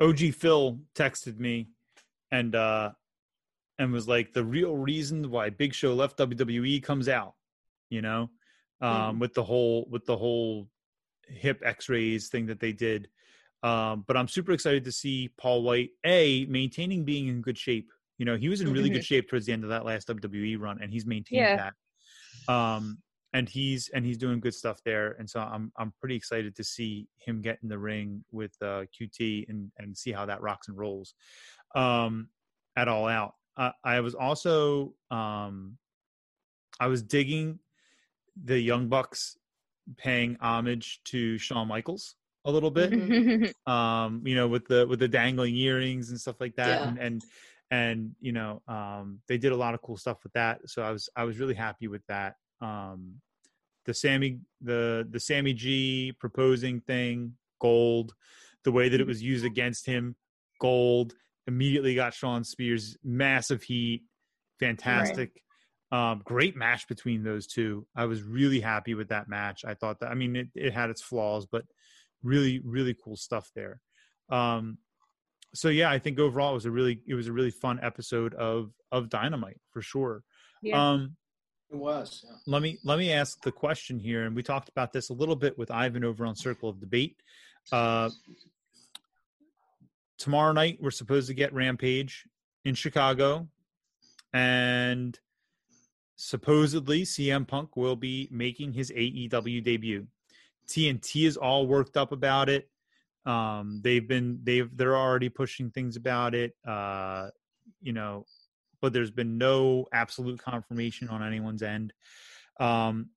OG 0.00 0.34
Phil 0.34 0.80
texted 0.96 1.38
me, 1.38 1.68
and 2.32 2.56
uh, 2.56 2.90
and 3.78 3.92
was 3.92 4.08
like, 4.08 4.32
the 4.32 4.44
real 4.44 4.74
reason 4.74 5.30
why 5.30 5.50
Big 5.50 5.74
Show 5.74 5.94
left 5.94 6.18
WWE 6.18 6.82
comes 6.82 7.08
out, 7.08 7.34
you 7.90 8.02
know 8.02 8.30
um, 8.80 9.16
mm 9.16 9.20
with 9.20 9.34
the 9.34 9.42
whole 9.42 9.86
with 9.90 10.04
the 10.04 10.16
whole 10.16 10.68
hip 11.28 11.62
X-rays 11.64 12.28
thing 12.28 12.46
that 12.46 12.60
they 12.60 12.72
did. 12.72 13.08
Um, 13.62 14.04
but 14.06 14.16
I'm 14.16 14.28
super 14.28 14.52
excited 14.52 14.84
to 14.84 14.92
see 14.92 15.30
Paul 15.38 15.62
White 15.62 15.90
a 16.04 16.44
maintaining 16.46 17.04
being 17.04 17.28
in 17.28 17.40
good 17.40 17.56
shape. 17.56 17.90
You 18.18 18.26
know, 18.26 18.36
he 18.36 18.48
was 18.48 18.60
in 18.60 18.72
really 18.72 18.90
good 18.90 19.04
shape 19.04 19.28
towards 19.28 19.46
the 19.46 19.52
end 19.52 19.64
of 19.64 19.70
that 19.70 19.84
last 19.84 20.08
WWE 20.08 20.60
run, 20.60 20.78
and 20.82 20.92
he's 20.92 21.06
maintained 21.06 21.40
yeah. 21.40 21.70
that. 22.48 22.52
Um, 22.52 22.98
and 23.32 23.48
he's 23.48 23.88
and 23.88 24.04
he's 24.04 24.18
doing 24.18 24.38
good 24.38 24.54
stuff 24.54 24.80
there, 24.84 25.16
and 25.18 25.28
so 25.28 25.40
I'm 25.40 25.72
I'm 25.76 25.92
pretty 25.98 26.14
excited 26.14 26.54
to 26.56 26.64
see 26.64 27.08
him 27.16 27.42
get 27.42 27.58
in 27.62 27.68
the 27.68 27.78
ring 27.78 28.24
with 28.30 28.52
uh, 28.62 28.84
QT 28.94 29.48
and 29.48 29.72
and 29.78 29.96
see 29.96 30.12
how 30.12 30.26
that 30.26 30.40
rocks 30.40 30.68
and 30.68 30.76
rolls 30.76 31.14
um, 31.74 32.28
at 32.76 32.86
all 32.86 33.08
out. 33.08 33.34
Uh, 33.56 33.70
I 33.82 34.00
was 34.00 34.14
also 34.14 34.94
um, 35.10 35.76
I 36.78 36.86
was 36.86 37.02
digging 37.02 37.58
the 38.42 38.58
Young 38.58 38.88
Bucks 38.88 39.36
paying 39.96 40.36
homage 40.40 41.00
to 41.04 41.38
Shawn 41.38 41.68
Michaels 41.68 42.16
a 42.44 42.50
little 42.50 42.70
bit. 42.70 42.92
um, 43.66 44.22
you 44.24 44.34
know, 44.34 44.48
with 44.48 44.66
the 44.66 44.86
with 44.86 44.98
the 44.98 45.08
dangling 45.08 45.56
earrings 45.56 46.10
and 46.10 46.20
stuff 46.20 46.36
like 46.40 46.56
that, 46.56 46.80
yeah. 46.80 46.88
and, 46.88 46.98
and 46.98 47.24
and 47.70 48.10
you 48.20 48.32
know, 48.32 48.62
um, 48.68 49.20
they 49.28 49.38
did 49.38 49.52
a 49.52 49.56
lot 49.56 49.74
of 49.74 49.82
cool 49.82 49.96
stuff 49.96 50.18
with 50.22 50.32
that. 50.34 50.60
So 50.66 50.82
I 50.82 50.90
was 50.90 51.08
I 51.16 51.24
was 51.24 51.38
really 51.38 51.54
happy 51.54 51.88
with 51.88 52.02
that. 52.08 52.34
Um, 52.60 53.20
the 53.86 53.94
Sammy 53.94 54.40
the 54.60 55.06
the 55.10 55.20
Sammy 55.20 55.52
G 55.52 56.12
proposing 56.18 56.80
thing, 56.80 57.34
gold. 57.60 58.14
The 58.64 58.72
way 58.72 58.88
that 58.88 59.00
it 59.00 59.06
was 59.06 59.22
used 59.22 59.44
against 59.44 59.86
him, 59.86 60.16
gold. 60.60 61.14
Immediately 61.46 61.94
got 61.94 62.14
Shawn 62.14 62.42
Spears 62.42 62.96
massive 63.04 63.62
heat, 63.62 64.04
fantastic. 64.58 65.42
Um, 65.94 66.22
great 66.24 66.56
match 66.56 66.88
between 66.88 67.22
those 67.22 67.46
two. 67.46 67.86
I 67.94 68.06
was 68.06 68.20
really 68.22 68.60
happy 68.60 68.94
with 68.94 69.08
that 69.10 69.28
match. 69.28 69.64
I 69.64 69.74
thought 69.74 70.00
that, 70.00 70.10
I 70.10 70.14
mean, 70.14 70.34
it, 70.34 70.48
it 70.54 70.72
had 70.72 70.90
its 70.90 71.02
flaws, 71.02 71.46
but 71.46 71.64
really, 72.22 72.60
really 72.64 72.94
cool 73.02 73.16
stuff 73.16 73.46
there. 73.54 73.80
Um, 74.28 74.78
so 75.54 75.68
yeah, 75.68 75.90
I 75.96 76.00
think 76.00 76.18
overall 76.18 76.50
it 76.50 76.54
was 76.54 76.66
a 76.66 76.70
really, 76.70 77.00
it 77.06 77.14
was 77.14 77.28
a 77.28 77.32
really 77.32 77.52
fun 77.52 77.78
episode 77.80 78.34
of, 78.34 78.72
of 78.90 79.08
Dynamite 79.08 79.60
for 79.70 79.82
sure. 79.82 80.24
Yeah. 80.62 80.92
Um, 80.92 81.16
it 81.70 81.76
was. 81.76 82.24
Yeah. 82.24 82.36
Let 82.46 82.62
me, 82.62 82.78
let 82.82 82.98
me 82.98 83.12
ask 83.12 83.40
the 83.42 83.52
question 83.52 84.00
here. 84.00 84.24
And 84.24 84.34
we 84.34 84.42
talked 84.42 84.70
about 84.70 84.92
this 84.92 85.10
a 85.10 85.14
little 85.14 85.36
bit 85.36 85.56
with 85.56 85.70
Ivan 85.70 86.02
over 86.02 86.26
on 86.26 86.34
Circle 86.34 86.70
of 86.70 86.80
Debate. 86.80 87.16
Uh, 87.70 88.10
tomorrow 90.18 90.52
night, 90.52 90.78
we're 90.80 90.90
supposed 90.90 91.28
to 91.28 91.34
get 91.34 91.52
Rampage 91.52 92.24
in 92.64 92.74
Chicago. 92.74 93.48
And 94.32 95.16
supposedly 96.16 97.02
CM 97.02 97.46
Punk 97.46 97.76
will 97.76 97.96
be 97.96 98.28
making 98.30 98.72
his 98.72 98.90
AEW 98.90 99.62
debut. 99.62 100.06
TNT 100.68 101.26
is 101.26 101.36
all 101.36 101.66
worked 101.66 101.96
up 101.96 102.12
about 102.12 102.48
it. 102.48 102.68
Um, 103.26 103.80
they've 103.82 104.06
been 104.06 104.40
they've 104.42 104.74
they're 104.76 104.96
already 104.96 105.28
pushing 105.28 105.70
things 105.70 105.96
about 105.96 106.34
it. 106.34 106.54
Uh, 106.66 107.28
you 107.80 107.92
know, 107.92 108.26
but 108.80 108.92
there's 108.92 109.10
been 109.10 109.38
no 109.38 109.86
absolute 109.92 110.38
confirmation 110.38 111.08
on 111.08 111.22
anyone's 111.22 111.62
end. 111.62 111.92
Um, 112.60 113.10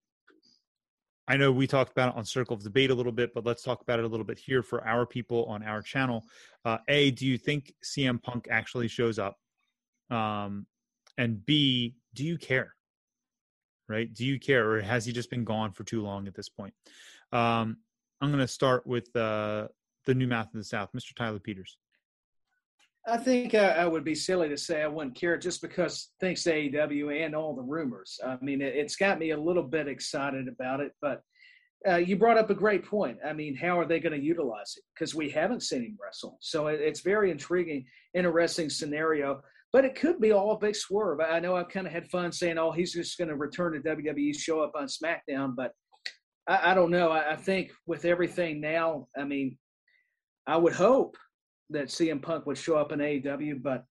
I 1.27 1.35
know 1.35 1.51
we 1.51 1.67
talked 1.67 1.91
about 1.91 2.13
it 2.13 2.17
on 2.17 2.23
Circle 2.23 2.55
of 2.55 2.63
Debate 2.63 2.89
a 2.89 2.95
little 2.95 3.11
bit, 3.11 3.33
but 3.33 3.45
let's 3.45 3.61
talk 3.61 3.81
about 3.81 3.99
it 3.99 4.05
a 4.05 4.07
little 4.07 4.25
bit 4.25 4.39
here 4.39 4.63
for 4.63 4.87
our 4.87 5.05
people 5.05 5.43
on 5.45 5.61
our 5.61 5.81
channel. 5.81 6.23
Uh, 6.63 6.77
a, 6.87 7.11
do 7.11 7.25
you 7.25 7.37
think 7.37 7.73
CM 7.83 8.23
Punk 8.23 8.47
actually 8.49 8.87
shows 8.87 9.19
up? 9.19 9.37
Um, 10.09 10.67
and 11.17 11.45
B, 11.45 11.95
do 12.13 12.23
you 12.23 12.37
care? 12.37 12.76
Right? 13.89 14.13
Do 14.13 14.25
you 14.25 14.39
care, 14.39 14.70
or 14.70 14.82
has 14.82 15.06
he 15.06 15.13
just 15.13 15.29
been 15.29 15.46
gone 15.46 15.72
for 15.72 15.84
too 15.84 16.01
long 16.01 16.27
at 16.27 16.36
this 16.36 16.50
point? 16.50 16.74
Um, 17.32 17.77
I'm 18.20 18.29
going 18.29 18.39
to 18.39 18.48
start 18.48 18.86
with 18.86 19.15
uh, 19.15 19.67
the 20.06 20.15
new 20.15 20.27
mouth 20.27 20.50
in 20.53 20.60
the 20.60 20.65
South, 20.65 20.89
Mr. 20.96 21.15
Tyler 21.15 21.39
Peters. 21.39 21.77
I 23.08 23.17
think 23.17 23.56
I, 23.56 23.70
I, 23.70 23.86
would 23.86 24.03
be 24.03 24.15
silly 24.15 24.50
to 24.50 24.58
say 24.58 24.84
I 24.84 24.88
wouldn't 24.88 25.15
care 25.15 25.38
just 25.38 25.62
because 25.62 26.10
thanks 26.20 26.44
to 26.44 26.51
AEW 26.51 27.25
and 27.25 27.34
all 27.34 27.56
the 27.56 27.62
rumors. 27.62 28.20
I 28.25 28.38
mean, 28.41 28.62
it, 28.62 28.75
has 28.75 28.98
got 28.98 29.17
me 29.17 29.32
a 29.32 29.39
little 29.39 29.63
bit 29.63 29.88
excited 29.88 30.50
about 30.50 30.82
it. 30.82 30.91
But 31.01 31.22
uh, 31.88 31.96
you 31.96 32.17
brought 32.17 32.38
up 32.38 32.50
a 32.50 32.56
great 32.56 32.84
point. 32.86 33.17
I 33.25 33.32
mean, 33.32 33.56
how 33.56 33.79
are 33.79 33.86
they 33.86 34.01
going 34.01 34.20
to 34.20 34.25
utilize 34.25 34.75
it? 34.75 34.84
Because 34.94 35.15
we 35.15 35.29
haven't 35.29 35.63
seen 35.63 35.84
him 35.84 35.98
wrestle, 36.03 36.38
so 36.41 36.67
it, 36.67 36.82
it's 36.82 37.00
very 37.00 37.32
intriguing, 37.32 37.86
interesting 38.13 38.70
scenario. 38.70 39.41
But 39.74 39.86
it 39.86 39.95
could 39.95 40.19
be 40.19 40.31
all 40.31 40.51
a 40.51 40.57
big 40.57 40.75
swerve. 40.75 41.19
I 41.19 41.39
know 41.39 41.55
I've 41.55 41.69
kind 41.69 41.88
of 41.88 41.93
had 41.93 42.09
fun 42.09 42.31
saying, 42.31 42.57
"Oh, 42.57 42.71
he's 42.71 42.93
just 42.93 43.17
going 43.17 43.27
to 43.29 43.36
return 43.36 43.74
to 43.74 43.79
WWE, 43.79 44.38
show 44.38 44.62
up 44.62 44.74
on 44.75 44.88
SmackDown," 44.88 45.55
but 45.55 45.71
I, 46.47 46.71
I 46.71 46.74
don't 46.74 46.91
know. 46.91 47.09
I, 47.09 47.33
I 47.33 47.36
think 47.36 47.71
with 47.86 48.05
everything 48.05 48.62
now, 48.62 49.07
I 49.17 49.25
mean, 49.25 49.57
I 50.47 50.57
would 50.57 50.74
hope 50.74 51.17
that 51.69 51.88
CM 51.88 52.21
Punk 52.21 52.45
would 52.45 52.57
show 52.57 52.77
up 52.77 52.91
in 52.91 53.00
AEW, 53.00 53.62
but 53.62 53.83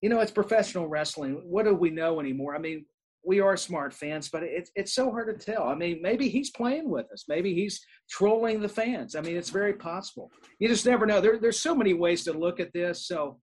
you 0.00 0.08
know, 0.08 0.20
it's 0.20 0.30
professional 0.30 0.88
wrestling. 0.88 1.42
What 1.44 1.66
do 1.66 1.74
we 1.74 1.90
know 1.90 2.20
anymore? 2.20 2.56
I 2.56 2.58
mean, 2.58 2.86
we 3.22 3.40
are 3.40 3.56
smart 3.56 3.92
fans, 3.92 4.30
but 4.30 4.42
it's 4.42 4.70
it's 4.74 4.94
so 4.94 5.10
hard 5.10 5.38
to 5.38 5.52
tell. 5.52 5.64
I 5.64 5.74
mean, 5.74 6.00
maybe 6.00 6.28
he's 6.28 6.50
playing 6.50 6.88
with 6.88 7.06
us. 7.12 7.24
Maybe 7.28 7.54
he's 7.54 7.80
trolling 8.08 8.60
the 8.60 8.68
fans. 8.68 9.14
I 9.14 9.20
mean, 9.20 9.36
it's 9.36 9.50
very 9.50 9.74
possible. 9.74 10.30
You 10.58 10.68
just 10.68 10.86
never 10.86 11.04
know. 11.04 11.20
There, 11.20 11.38
there's 11.38 11.60
so 11.60 11.74
many 11.74 11.92
ways 11.92 12.24
to 12.24 12.32
look 12.32 12.60
at 12.60 12.72
this. 12.72 13.06
So 13.06 13.38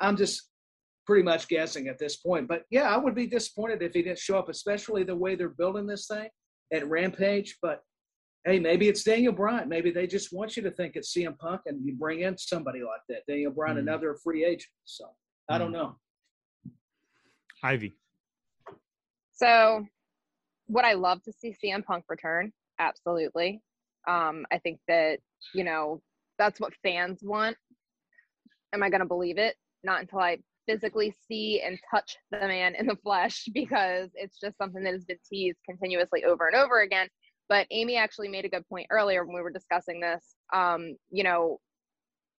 I'm 0.00 0.16
just 0.16 0.50
pretty 1.06 1.22
much 1.22 1.48
guessing 1.48 1.88
at 1.88 1.98
this 1.98 2.16
point. 2.16 2.48
But 2.48 2.62
yeah, 2.70 2.92
I 2.92 2.96
would 2.96 3.14
be 3.14 3.26
disappointed 3.26 3.82
if 3.82 3.92
he 3.92 4.02
didn't 4.02 4.18
show 4.18 4.38
up, 4.38 4.48
especially 4.48 5.04
the 5.04 5.16
way 5.16 5.34
they're 5.34 5.48
building 5.48 5.86
this 5.86 6.06
thing 6.06 6.28
at 6.72 6.88
Rampage. 6.88 7.58
But 7.60 7.80
hey, 8.44 8.58
maybe 8.58 8.88
it's 8.88 9.02
Daniel 9.02 9.32
Bryan. 9.32 9.68
Maybe 9.68 9.90
they 9.90 10.06
just 10.06 10.32
want 10.32 10.56
you 10.56 10.62
to 10.62 10.70
think 10.70 10.96
it's 10.96 11.14
CM 11.14 11.38
Punk 11.38 11.62
and 11.66 11.84
you 11.84 11.94
bring 11.94 12.20
in 12.20 12.36
somebody 12.38 12.80
like 12.80 13.02
that. 13.08 13.26
Daniel 13.28 13.52
Bryan, 13.52 13.76
mm. 13.76 13.80
another 13.80 14.16
free 14.22 14.44
agent. 14.44 14.70
So 14.84 15.06
I 15.48 15.58
don't 15.58 15.68
hmm. 15.68 15.74
know. 15.74 15.96
Ivy. 17.62 17.96
So 19.32 19.84
would 20.68 20.84
I 20.84 20.94
love 20.94 21.22
to 21.24 21.32
see 21.32 21.54
CM 21.62 21.84
Punk 21.84 22.04
return? 22.08 22.52
Absolutely. 22.78 23.60
Um, 24.08 24.46
I 24.52 24.58
think 24.58 24.80
that, 24.88 25.18
you 25.54 25.64
know, 25.64 26.00
that's 26.38 26.58
what 26.58 26.72
fans 26.82 27.20
want. 27.22 27.56
Am 28.72 28.82
I 28.82 28.90
going 28.90 29.00
to 29.00 29.06
believe 29.06 29.38
it? 29.38 29.54
Not 29.84 30.00
until 30.00 30.20
I 30.20 30.38
physically 30.66 31.14
see 31.28 31.62
and 31.64 31.78
touch 31.90 32.16
the 32.30 32.38
man 32.38 32.74
in 32.74 32.86
the 32.86 32.96
flesh 32.96 33.48
because 33.54 34.10
it's 34.14 34.38
just 34.38 34.56
something 34.58 34.82
that 34.84 34.92
has 34.92 35.04
been 35.04 35.18
teased 35.28 35.58
continuously 35.68 36.24
over 36.24 36.46
and 36.46 36.56
over 36.56 36.80
again. 36.80 37.08
But 37.48 37.66
Amy 37.70 37.96
actually 37.96 38.28
made 38.28 38.44
a 38.44 38.48
good 38.48 38.66
point 38.68 38.86
earlier 38.90 39.24
when 39.24 39.34
we 39.34 39.42
were 39.42 39.50
discussing 39.50 40.00
this. 40.00 40.36
Um, 40.54 40.96
you 41.10 41.24
know, 41.24 41.58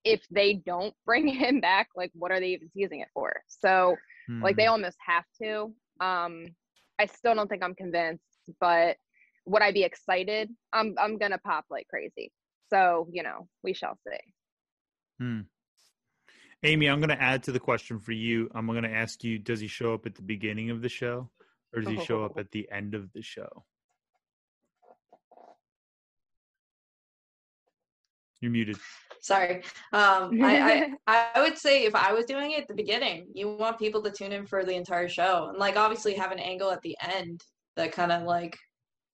if 0.03 0.21
they 0.31 0.55
don't 0.65 0.93
bring 1.05 1.27
him 1.27 1.59
back, 1.59 1.89
like 1.95 2.11
what 2.13 2.31
are 2.31 2.39
they 2.39 2.49
even 2.49 2.69
teasing 2.69 3.01
it 3.01 3.09
for? 3.13 3.41
So 3.47 3.95
mm. 4.29 4.41
like 4.41 4.55
they 4.55 4.65
hmm. 4.65 4.71
almost 4.71 4.97
have 5.05 5.25
to. 5.41 5.73
Um, 5.99 6.47
I 6.99 7.05
still 7.05 7.35
don't 7.35 7.47
think 7.47 7.63
I'm 7.63 7.75
convinced, 7.75 8.23
but 8.59 8.97
would 9.45 9.61
I 9.61 9.71
be 9.71 9.83
excited? 9.83 10.49
I'm 10.71 10.95
I'm 10.97 11.17
gonna 11.17 11.37
pop 11.37 11.65
like 11.69 11.87
crazy. 11.87 12.31
So, 12.69 13.07
you 13.11 13.23
know, 13.23 13.47
we 13.63 13.73
shall 13.73 13.97
see. 14.07 14.17
Hmm. 15.19 15.41
Amy, 16.63 16.87
I'm 16.87 16.99
going 16.99 17.09
to 17.09 17.21
add 17.21 17.43
to 17.43 17.51
the 17.51 17.59
question 17.59 17.99
for 17.99 18.13
you. 18.13 18.49
I'm 18.55 18.67
going 18.67 18.83
to 18.83 18.89
ask 18.89 19.23
you: 19.23 19.37
Does 19.37 19.59
he 19.59 19.67
show 19.67 19.93
up 19.93 20.05
at 20.05 20.15
the 20.15 20.21
beginning 20.21 20.69
of 20.69 20.81
the 20.81 20.89
show, 20.89 21.29
or 21.73 21.81
does 21.81 21.91
he 21.91 22.03
show 22.05 22.23
up 22.23 22.37
at 22.37 22.51
the 22.51 22.69
end 22.71 22.95
of 22.95 23.11
the 23.11 23.21
show? 23.21 23.65
You're 28.39 28.51
muted. 28.51 28.77
Sorry. 29.21 29.63
Um, 29.93 30.43
I, 30.43 30.91
I, 31.07 31.31
I 31.35 31.41
would 31.41 31.57
say 31.57 31.85
if 31.85 31.95
I 31.95 32.11
was 32.11 32.25
doing 32.25 32.51
it 32.51 32.61
at 32.61 32.67
the 32.67 32.73
beginning, 32.73 33.27
you 33.33 33.49
want 33.49 33.79
people 33.79 34.01
to 34.03 34.11
tune 34.11 34.33
in 34.33 34.45
for 34.45 34.65
the 34.65 34.73
entire 34.73 35.07
show, 35.09 35.47
and 35.49 35.57
like 35.57 35.75
obviously 35.75 36.13
have 36.15 36.31
an 36.31 36.39
angle 36.39 36.71
at 36.71 36.81
the 36.81 36.97
end 37.01 37.41
that 37.75 37.91
kind 37.91 38.11
of 38.11 38.23
like 38.23 38.57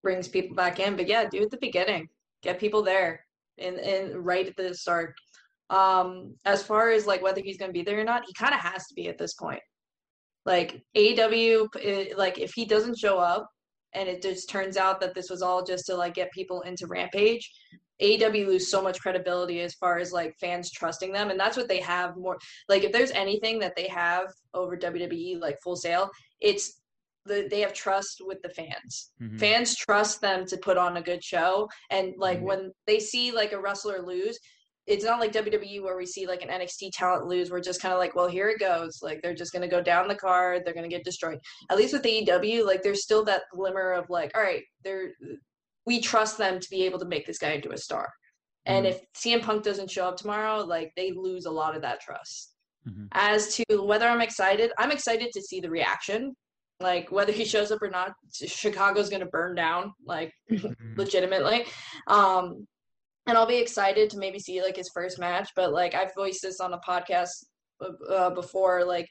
brings 0.02 0.28
people 0.28 0.54
back 0.54 0.80
in. 0.80 0.96
But 0.96 1.08
yeah, 1.08 1.28
do 1.28 1.38
it 1.38 1.44
at 1.44 1.50
the 1.50 1.58
beginning. 1.58 2.08
Get 2.42 2.60
people 2.60 2.82
there, 2.82 3.24
and 3.58 3.76
and 3.76 4.24
right 4.24 4.46
at 4.46 4.56
the 4.56 4.74
start. 4.74 5.14
Um, 5.70 6.34
as 6.44 6.62
far 6.62 6.90
as 6.90 7.06
like 7.06 7.22
whether 7.22 7.40
he's 7.40 7.56
going 7.56 7.70
to 7.70 7.78
be 7.78 7.82
there 7.82 8.00
or 8.00 8.04
not, 8.04 8.24
he 8.26 8.34
kind 8.34 8.54
of 8.54 8.60
has 8.60 8.86
to 8.88 8.94
be 8.94 9.08
at 9.08 9.18
this 9.18 9.34
point. 9.34 9.60
Like 10.44 10.82
AEW, 10.96 11.68
eh, 11.82 12.14
like 12.16 12.38
if 12.38 12.52
he 12.54 12.64
doesn't 12.64 12.98
show 12.98 13.18
up, 13.18 13.48
and 13.94 14.08
it 14.08 14.22
just 14.22 14.48
turns 14.48 14.76
out 14.76 15.00
that 15.00 15.14
this 15.14 15.30
was 15.30 15.42
all 15.42 15.64
just 15.64 15.86
to 15.86 15.96
like 15.96 16.14
get 16.14 16.30
people 16.32 16.60
into 16.62 16.86
Rampage, 16.86 17.50
AEW 18.00 18.46
lose 18.46 18.70
so 18.70 18.82
much 18.82 19.00
credibility 19.00 19.60
as 19.60 19.74
far 19.74 19.98
as 19.98 20.12
like 20.12 20.34
fans 20.40 20.70
trusting 20.70 21.12
them, 21.12 21.30
and 21.30 21.38
that's 21.38 21.56
what 21.56 21.68
they 21.68 21.80
have 21.80 22.16
more. 22.16 22.38
Like 22.68 22.84
if 22.84 22.92
there's 22.92 23.10
anything 23.12 23.58
that 23.60 23.76
they 23.76 23.88
have 23.88 24.26
over 24.54 24.76
WWE, 24.76 25.40
like 25.40 25.58
Full 25.62 25.76
Sail, 25.76 26.10
it's 26.40 26.80
the, 27.26 27.46
they 27.50 27.60
have 27.60 27.74
trust 27.74 28.22
with 28.24 28.40
the 28.42 28.48
fans. 28.50 29.10
Mm-hmm. 29.22 29.36
Fans 29.36 29.76
trust 29.76 30.20
them 30.20 30.46
to 30.46 30.56
put 30.56 30.78
on 30.78 30.96
a 30.96 31.02
good 31.02 31.22
show, 31.22 31.68
and 31.90 32.14
like 32.16 32.38
mm-hmm. 32.38 32.46
when 32.46 32.72
they 32.86 32.98
see 32.98 33.32
like 33.32 33.52
a 33.52 33.60
wrestler 33.60 34.02
lose, 34.02 34.38
it's 34.90 35.04
not 35.04 35.20
like 35.20 35.32
WWE 35.32 35.82
where 35.82 35.96
we 35.96 36.04
see 36.04 36.26
like 36.26 36.42
an 36.42 36.48
NXT 36.48 36.90
talent 36.92 37.26
lose. 37.26 37.48
We're 37.48 37.60
just 37.60 37.80
kind 37.80 37.94
of 37.94 38.00
like, 38.00 38.16
well, 38.16 38.28
here 38.28 38.48
it 38.48 38.58
goes. 38.58 38.98
Like 39.02 39.22
they're 39.22 39.34
just 39.34 39.52
gonna 39.52 39.68
go 39.68 39.80
down 39.80 40.08
the 40.08 40.16
card. 40.16 40.62
They're 40.64 40.74
gonna 40.74 40.88
get 40.88 41.04
destroyed. 41.04 41.38
At 41.70 41.78
least 41.78 41.92
with 41.92 42.02
AEW, 42.02 42.66
like 42.66 42.82
there's 42.82 43.04
still 43.04 43.24
that 43.26 43.42
glimmer 43.54 43.92
of 43.92 44.10
like, 44.10 44.32
all 44.34 44.42
right, 44.42 44.64
they're 44.82 45.12
we 45.86 46.00
trust 46.00 46.38
them 46.38 46.58
to 46.58 46.70
be 46.70 46.84
able 46.84 46.98
to 46.98 47.04
make 47.06 47.24
this 47.24 47.38
guy 47.38 47.52
into 47.52 47.70
a 47.70 47.78
star. 47.78 48.08
And 48.66 48.84
mm-hmm. 48.84 48.96
if 48.96 49.02
CM 49.16 49.42
Punk 49.42 49.62
doesn't 49.62 49.90
show 49.90 50.06
up 50.06 50.16
tomorrow, 50.16 50.58
like 50.58 50.90
they 50.96 51.12
lose 51.12 51.46
a 51.46 51.50
lot 51.50 51.76
of 51.76 51.82
that 51.82 52.00
trust. 52.00 52.54
Mm-hmm. 52.88 53.06
As 53.12 53.54
to 53.56 53.82
whether 53.84 54.08
I'm 54.08 54.20
excited, 54.20 54.72
I'm 54.76 54.90
excited 54.90 55.30
to 55.32 55.40
see 55.40 55.60
the 55.60 55.70
reaction. 55.70 56.34
Like 56.80 57.12
whether 57.12 57.32
he 57.32 57.44
shows 57.44 57.70
up 57.70 57.80
or 57.80 57.90
not, 57.90 58.12
Chicago's 58.32 59.08
gonna 59.08 59.26
burn 59.26 59.54
down, 59.54 59.92
like 60.04 60.32
mm-hmm. 60.50 60.72
legitimately. 60.96 61.66
Um, 62.08 62.66
and 63.30 63.38
I'll 63.38 63.46
be 63.46 63.58
excited 63.58 64.10
to 64.10 64.18
maybe 64.18 64.40
see 64.40 64.60
like 64.60 64.76
his 64.76 64.90
first 64.92 65.18
match. 65.18 65.48
But 65.54 65.72
like 65.72 65.94
I've 65.94 66.14
voiced 66.16 66.42
this 66.42 66.60
on 66.60 66.74
a 66.74 66.80
podcast 66.86 67.30
uh, 68.10 68.30
before, 68.30 68.84
like 68.84 69.08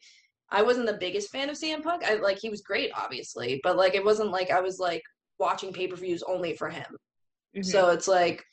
I 0.51 0.61
wasn't 0.61 0.87
the 0.87 0.97
biggest 0.99 1.31
fan 1.31 1.49
of 1.49 1.57
CM 1.57 1.81
Punk. 1.81 2.03
I 2.03 2.15
like 2.15 2.37
he 2.39 2.49
was 2.49 2.61
great, 2.61 2.91
obviously, 2.95 3.61
but 3.63 3.77
like 3.77 3.95
it 3.95 4.03
wasn't 4.03 4.31
like 4.31 4.51
I 4.51 4.59
was 4.59 4.77
like 4.77 5.01
watching 5.39 5.71
pay 5.71 5.87
per 5.87 5.95
views 5.95 6.21
only 6.27 6.53
for 6.55 6.69
him. 6.69 6.85
Mm-hmm. 7.55 7.63
So 7.63 7.91
it's 7.91 8.09
like 8.09 8.43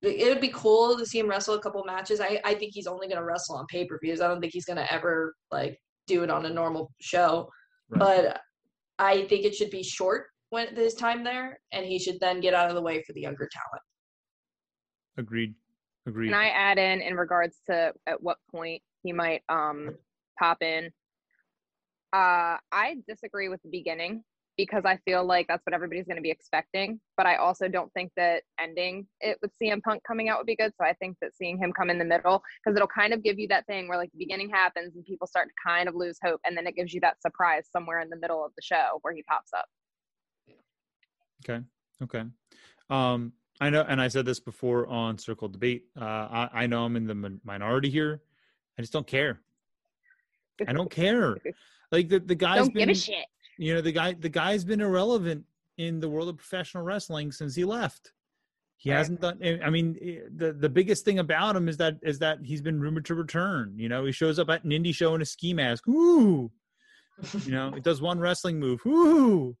it 0.00 0.28
would 0.28 0.40
be 0.40 0.52
cool 0.54 0.96
to 0.96 1.04
see 1.04 1.18
him 1.18 1.28
wrestle 1.28 1.56
a 1.56 1.60
couple 1.60 1.84
matches. 1.84 2.20
I, 2.20 2.40
I 2.44 2.54
think 2.54 2.72
he's 2.72 2.86
only 2.86 3.08
going 3.08 3.18
to 3.18 3.24
wrestle 3.24 3.56
on 3.56 3.66
pay 3.68 3.84
per 3.84 3.98
views. 4.02 4.22
I 4.22 4.28
don't 4.28 4.40
think 4.40 4.54
he's 4.54 4.64
going 4.64 4.78
to 4.78 4.92
ever 4.92 5.34
like 5.50 5.76
do 6.06 6.22
it 6.22 6.30
on 6.30 6.46
a 6.46 6.50
normal 6.50 6.90
show. 7.00 7.50
Right. 7.90 7.98
But 7.98 8.40
I 8.98 9.26
think 9.26 9.44
it 9.44 9.54
should 9.54 9.70
be 9.70 9.82
short 9.82 10.26
when 10.48 10.74
his 10.74 10.94
time 10.94 11.24
there, 11.24 11.58
and 11.72 11.84
he 11.84 11.98
should 11.98 12.18
then 12.20 12.40
get 12.40 12.54
out 12.54 12.70
of 12.70 12.74
the 12.74 12.80
way 12.80 13.02
for 13.02 13.12
the 13.12 13.20
younger 13.20 13.48
talent. 13.52 13.82
Agreed. 15.18 15.54
Agreed. 16.06 16.30
Can 16.30 16.38
I 16.38 16.48
add 16.48 16.78
in 16.78 17.02
in 17.02 17.16
regards 17.16 17.58
to 17.66 17.92
at 18.06 18.22
what 18.22 18.38
point 18.50 18.82
he 19.02 19.12
might 19.12 19.42
um 19.48 19.96
pop 20.38 20.62
in? 20.62 20.86
Uh, 22.12 22.56
I 22.72 22.96
disagree 23.06 23.50
with 23.50 23.60
the 23.62 23.68
beginning 23.68 24.24
because 24.56 24.84
I 24.84 24.98
feel 25.04 25.24
like 25.24 25.46
that's 25.46 25.64
what 25.64 25.74
everybody's 25.74 26.06
going 26.06 26.16
to 26.16 26.22
be 26.22 26.30
expecting. 26.30 27.00
But 27.16 27.26
I 27.26 27.36
also 27.36 27.68
don't 27.68 27.92
think 27.92 28.10
that 28.16 28.42
ending 28.58 29.06
it 29.20 29.38
with 29.42 29.52
CM 29.62 29.82
Punk 29.82 30.02
coming 30.06 30.28
out 30.28 30.38
would 30.38 30.46
be 30.46 30.56
good. 30.56 30.72
So 30.76 30.84
I 30.86 30.94
think 30.94 31.16
that 31.20 31.36
seeing 31.36 31.58
him 31.58 31.72
come 31.72 31.90
in 31.90 31.98
the 31.98 32.04
middle, 32.04 32.42
because 32.64 32.74
it'll 32.74 32.88
kind 32.88 33.12
of 33.12 33.22
give 33.22 33.38
you 33.38 33.46
that 33.48 33.66
thing 33.66 33.88
where 33.88 33.98
like 33.98 34.10
the 34.12 34.18
beginning 34.18 34.50
happens 34.50 34.96
and 34.96 35.04
people 35.04 35.26
start 35.26 35.48
to 35.48 35.54
kind 35.64 35.88
of 35.88 35.94
lose 35.94 36.18
hope. 36.22 36.40
And 36.44 36.56
then 36.56 36.66
it 36.66 36.74
gives 36.74 36.92
you 36.92 37.00
that 37.02 37.22
surprise 37.22 37.66
somewhere 37.70 38.00
in 38.00 38.10
the 38.10 38.16
middle 38.16 38.44
of 38.44 38.52
the 38.56 38.62
show 38.62 38.98
where 39.02 39.14
he 39.14 39.22
pops 39.22 39.52
up. 39.52 39.66
Okay. 41.44 41.62
Okay. 42.02 42.24
Um, 42.90 43.32
I 43.60 43.70
know, 43.70 43.84
and 43.88 44.00
I 44.00 44.08
said 44.08 44.24
this 44.24 44.40
before 44.40 44.86
on 44.86 45.18
Circle 45.18 45.48
Debate. 45.48 45.84
Uh, 46.00 46.04
I, 46.04 46.48
I 46.52 46.66
know 46.66 46.84
I'm 46.84 46.96
in 46.96 47.06
the 47.06 47.38
minority 47.44 47.90
here. 47.90 48.22
I 48.78 48.82
just 48.82 48.92
don't 48.92 49.06
care. 49.06 49.40
I 50.66 50.72
don't 50.72 50.90
care. 50.90 51.36
Like 51.90 52.10
the 52.10 52.18
the 52.18 52.34
guy's 52.34 52.58
don't 52.58 52.74
been, 52.74 52.88
give 52.88 52.96
a 52.96 53.00
shit 53.00 53.24
you 53.58 53.74
know 53.74 53.80
the 53.80 53.92
guy 53.92 54.14
the 54.14 54.28
guy's 54.28 54.64
been 54.64 54.80
irrelevant 54.80 55.44
in 55.76 56.00
the 56.00 56.08
world 56.08 56.28
of 56.28 56.36
professional 56.36 56.82
wrestling 56.82 57.30
since 57.30 57.54
he 57.54 57.64
left 57.64 58.12
he 58.76 58.90
right. 58.90 58.98
hasn't 58.98 59.20
done 59.20 59.38
i 59.62 59.68
mean 59.68 59.98
eh, 60.00 60.20
the 60.34 60.52
the 60.52 60.68
biggest 60.68 61.04
thing 61.04 61.18
about 61.18 61.54
him 61.54 61.68
is 61.68 61.76
that 61.76 61.96
is 62.02 62.18
that 62.20 62.38
he's 62.42 62.62
been 62.62 62.80
rumored 62.80 63.04
to 63.04 63.14
return 63.14 63.74
you 63.76 63.88
know 63.88 64.04
he 64.04 64.12
shows 64.12 64.38
up 64.38 64.48
at 64.48 64.64
an 64.64 64.70
indie 64.70 64.94
show 64.94 65.14
in 65.14 65.20
a 65.20 65.26
ski 65.26 65.52
mask 65.52 65.86
ooh 65.88 66.50
you 67.44 67.52
know 67.52 67.74
it 67.76 67.82
does 67.82 68.00
one 68.00 68.18
wrestling 68.18 68.58
move 68.58 68.80
ooh 68.86 69.56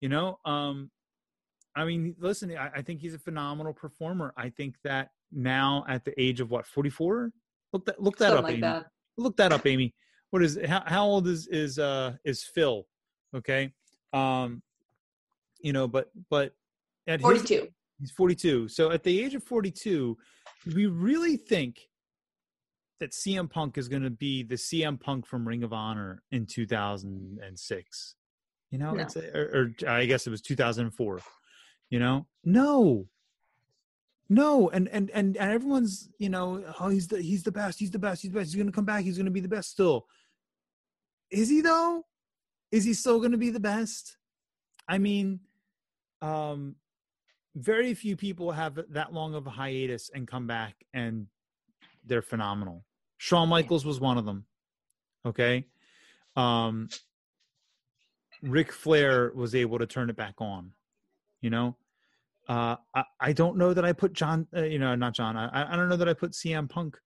you 0.00 0.08
know 0.08 0.38
um 0.44 0.90
I 1.76 1.84
mean, 1.84 2.16
listen, 2.18 2.56
I, 2.56 2.70
I, 2.76 2.82
think 2.82 3.00
he's 3.00 3.14
a 3.14 3.18
phenomenal 3.18 3.74
performer. 3.74 4.32
I 4.36 4.48
think 4.48 4.76
that 4.82 5.10
now 5.30 5.84
at 5.88 6.04
the 6.04 6.18
age 6.20 6.40
of 6.40 6.50
what, 6.50 6.66
44? 6.66 7.30
Look 7.72 7.84
that 7.84 8.02
look 8.02 8.16
that 8.18 8.28
Something 8.28 8.38
up, 8.38 8.44
like 8.44 8.52
Amy. 8.54 8.60
That. 8.62 8.86
Look 9.18 9.36
that 9.36 9.52
up, 9.52 9.66
Amy. 9.66 9.94
What 10.30 10.42
is 10.42 10.58
how, 10.66 10.82
how 10.86 11.04
old 11.04 11.26
is 11.28 11.46
is 11.48 11.78
uh 11.78 12.14
is 12.24 12.42
Phil? 12.42 12.86
Okay. 13.34 13.72
Um 14.12 14.62
you 15.60 15.72
know, 15.72 15.86
but 15.86 16.10
but 16.30 16.52
at 17.06 17.20
42. 17.20 17.54
His, 17.54 17.68
he's 17.98 18.10
42. 18.12 18.68
So 18.68 18.90
at 18.90 19.02
the 19.02 19.22
age 19.22 19.34
of 19.34 19.44
42, 19.44 20.16
we 20.74 20.86
really 20.86 21.36
think 21.36 21.80
that 23.00 23.12
CM 23.12 23.50
Punk 23.50 23.76
is 23.76 23.88
going 23.88 24.02
to 24.02 24.10
be 24.10 24.42
the 24.42 24.54
CM 24.54 24.98
Punk 24.98 25.26
from 25.26 25.46
Ring 25.46 25.62
of 25.62 25.72
Honor 25.72 26.22
in 26.30 26.46
2006. 26.46 28.14
You 28.70 28.78
know, 28.78 28.92
no. 28.92 29.02
it's 29.02 29.16
a, 29.16 29.36
or, 29.36 29.72
or 29.82 29.88
I 29.88 30.06
guess 30.06 30.26
it 30.26 30.30
was 30.30 30.40
2004. 30.40 31.20
You 31.90 31.98
know, 31.98 32.26
no, 32.44 33.06
no, 34.28 34.68
and 34.70 34.88
and 34.88 35.10
and 35.10 35.36
and 35.36 35.52
everyone's 35.52 36.08
you 36.18 36.28
know, 36.28 36.64
oh, 36.80 36.88
he's 36.88 37.08
the 37.08 37.20
he's 37.20 37.42
the 37.42 37.52
best, 37.52 37.78
he's 37.78 37.90
the 37.90 37.98
best, 37.98 38.22
he's 38.22 38.32
the 38.32 38.38
best. 38.38 38.48
He's 38.50 38.56
going 38.56 38.66
to 38.66 38.72
come 38.72 38.84
back. 38.84 39.04
He's 39.04 39.16
going 39.16 39.26
to 39.26 39.30
be 39.32 39.40
the 39.40 39.48
best 39.48 39.70
still. 39.70 40.06
Is 41.30 41.48
he 41.48 41.60
though? 41.60 42.04
Is 42.72 42.84
he 42.84 42.94
still 42.94 43.18
going 43.18 43.32
to 43.32 43.38
be 43.38 43.50
the 43.50 43.60
best? 43.60 44.16
I 44.88 44.98
mean, 44.98 45.40
um, 46.22 46.76
very 47.54 47.94
few 47.94 48.16
people 48.16 48.52
have 48.52 48.78
that 48.90 49.12
long 49.12 49.34
of 49.34 49.46
a 49.46 49.50
hiatus 49.50 50.10
and 50.14 50.26
come 50.26 50.46
back 50.46 50.74
and 50.92 51.26
they're 52.04 52.22
phenomenal. 52.22 52.84
Shawn 53.18 53.48
Michaels 53.48 53.84
was 53.84 54.00
one 54.00 54.18
of 54.18 54.24
them. 54.24 54.44
Okay. 55.24 55.66
Um, 56.36 56.88
Ric 58.42 58.72
Flair 58.72 59.32
was 59.34 59.54
able 59.54 59.78
to 59.78 59.86
turn 59.86 60.10
it 60.10 60.16
back 60.16 60.34
on. 60.38 60.72
You 61.46 61.50
know, 61.50 61.76
uh, 62.48 62.74
I, 62.92 63.04
I 63.20 63.32
don't 63.32 63.56
know 63.56 63.72
that 63.72 63.84
I 63.84 63.92
put 63.92 64.12
John, 64.12 64.48
uh, 64.52 64.64
you 64.64 64.80
know, 64.80 64.96
not 64.96 65.14
John. 65.14 65.36
I, 65.36 65.72
I 65.72 65.76
don't 65.76 65.88
know 65.88 65.96
that 65.96 66.08
I 66.08 66.12
put 66.12 66.32
CM 66.32 66.68
Punk 66.68 66.98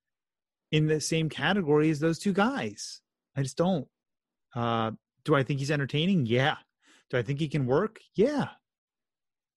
in 0.73 0.87
the 0.87 0.99
same 0.99 1.29
category 1.29 1.91
as 1.91 2.01
those 2.01 2.19
two 2.19 2.33
guys. 2.33 3.03
I 3.37 3.43
just 3.43 3.59
don't. 3.59 3.87
Uh, 4.57 4.93
do 5.27 5.35
I 5.35 5.43
think 5.43 5.59
he's 5.59 5.71
entertaining? 5.71 6.25
Yeah. 6.25 6.57
Do 7.11 7.19
I 7.19 7.23
think 7.23 7.39
he 7.39 7.49
can 7.49 7.67
work? 7.67 8.01
Yeah. 8.15 8.47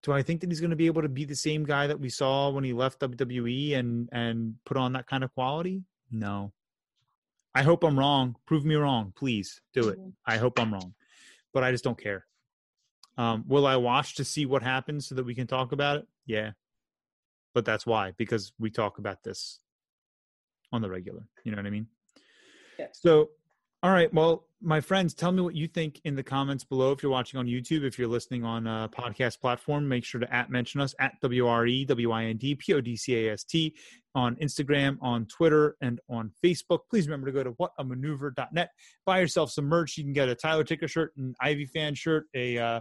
Do 0.01 0.11
I 0.11 0.21
think 0.21 0.41
that 0.41 0.51
he's 0.51 0.59
going 0.59 0.71
to 0.71 0.75
be 0.75 0.87
able 0.87 1.03
to 1.03 1.07
be 1.07 1.23
the 1.23 1.33
same 1.33 1.63
guy 1.63 1.87
that 1.87 2.01
we 2.01 2.09
saw 2.09 2.49
when 2.49 2.65
he 2.65 2.73
left 2.73 2.99
WWE 2.99 3.77
and 3.77 4.09
and 4.11 4.55
put 4.65 4.75
on 4.75 4.91
that 4.93 5.07
kind 5.07 5.23
of 5.23 5.33
quality? 5.33 5.81
No. 6.11 6.51
I 7.55 7.63
hope 7.63 7.85
I'm 7.85 7.97
wrong. 7.97 8.35
Prove 8.45 8.65
me 8.65 8.75
wrong, 8.75 9.13
please. 9.15 9.61
Do 9.73 9.87
it. 9.87 9.97
Mm-hmm. 9.97 10.09
I 10.25 10.35
hope 10.39 10.59
I'm 10.59 10.73
wrong, 10.73 10.93
but 11.53 11.63
I 11.63 11.71
just 11.71 11.85
don't 11.85 11.97
care. 11.97 12.25
Um, 13.17 13.43
will 13.47 13.67
I 13.67 13.75
watch 13.75 14.15
to 14.15 14.25
see 14.25 14.45
what 14.45 14.63
happens 14.63 15.07
so 15.07 15.15
that 15.15 15.23
we 15.23 15.35
can 15.35 15.47
talk 15.47 15.71
about 15.71 15.97
it? 15.97 16.07
Yeah, 16.25 16.51
but 17.53 17.65
that's 17.65 17.85
why 17.85 18.13
because 18.17 18.53
we 18.59 18.69
talk 18.69 18.97
about 18.97 19.23
this 19.23 19.59
on 20.71 20.81
the 20.81 20.89
regular. 20.89 21.27
You 21.43 21.51
know 21.51 21.57
what 21.57 21.67
I 21.67 21.71
mean? 21.71 21.87
Yeah. 22.79 22.87
So 22.91 23.29
all 23.83 23.91
right. 23.91 24.11
Well, 24.13 24.45
my 24.61 24.79
friends, 24.79 25.13
tell 25.13 25.33
me 25.33 25.41
what 25.41 25.55
you 25.55 25.67
think 25.67 25.99
in 26.05 26.15
the 26.15 26.23
comments 26.23 26.63
below. 26.63 26.93
If 26.93 27.03
you're 27.03 27.11
watching 27.11 27.37
on 27.37 27.47
YouTube, 27.47 27.83
if 27.83 27.99
you're 27.99 28.07
listening 28.07 28.45
on 28.45 28.65
a 28.65 28.89
podcast 28.89 29.41
platform, 29.41 29.89
make 29.89 30.05
sure 30.05 30.21
to 30.21 30.33
at 30.33 30.49
mention 30.49 30.79
us 30.79 30.95
at 31.01 31.19
W 31.21 31.45
R 31.47 31.67
E 31.67 31.83
W 31.83 32.11
I 32.13 32.23
N 32.23 32.37
D 32.37 32.55
P 32.55 32.73
O 32.73 32.79
D 32.79 32.95
C 32.95 33.27
A 33.27 33.33
S 33.33 33.43
T 33.43 33.75
on 34.15 34.37
Instagram, 34.37 34.97
on 35.01 35.25
Twitter, 35.25 35.75
and 35.81 35.99
on 36.09 36.31
Facebook. 36.41 36.79
Please 36.89 37.09
remember 37.09 37.27
to 37.27 37.33
go 37.33 37.43
to 37.43 37.51
whatamaneuver.net. 37.51 38.69
Buy 39.05 39.19
yourself 39.19 39.51
some 39.51 39.65
merch. 39.65 39.97
You 39.97 40.05
can 40.05 40.13
get 40.13 40.29
a 40.29 40.35
Tyler 40.35 40.63
Ticker 40.63 40.87
shirt, 40.87 41.11
an 41.17 41.35
Ivy 41.41 41.65
fan 41.65 41.93
shirt, 41.93 42.27
a 42.33 42.57
uh, 42.57 42.79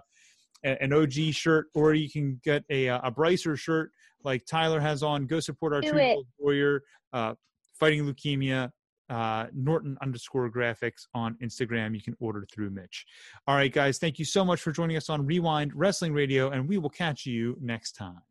an 0.64 0.92
OG 0.92 1.32
shirt, 1.32 1.66
or 1.74 1.94
you 1.94 2.10
can 2.10 2.40
get 2.44 2.64
a 2.70 2.86
a 2.86 3.10
Brycer 3.10 3.58
shirt 3.58 3.90
like 4.24 4.44
Tyler 4.46 4.80
has 4.80 5.02
on. 5.02 5.26
Go 5.26 5.40
support 5.40 5.72
our 5.72 5.80
True 5.80 6.24
Warrior 6.38 6.82
uh, 7.12 7.34
fighting 7.78 8.04
leukemia 8.04 8.70
uh, 9.12 9.46
Norton 9.54 9.98
underscore 10.00 10.50
graphics 10.50 11.06
on 11.14 11.36
Instagram. 11.42 11.94
You 11.94 12.02
can 12.02 12.16
order 12.18 12.46
through 12.52 12.70
Mitch. 12.70 13.04
All 13.46 13.54
right, 13.54 13.72
guys, 13.72 13.98
thank 13.98 14.18
you 14.18 14.24
so 14.24 14.44
much 14.44 14.60
for 14.60 14.72
joining 14.72 14.96
us 14.96 15.10
on 15.10 15.26
Rewind 15.26 15.72
Wrestling 15.74 16.14
Radio, 16.14 16.50
and 16.50 16.68
we 16.68 16.78
will 16.78 16.90
catch 16.90 17.26
you 17.26 17.56
next 17.60 17.92
time. 17.92 18.22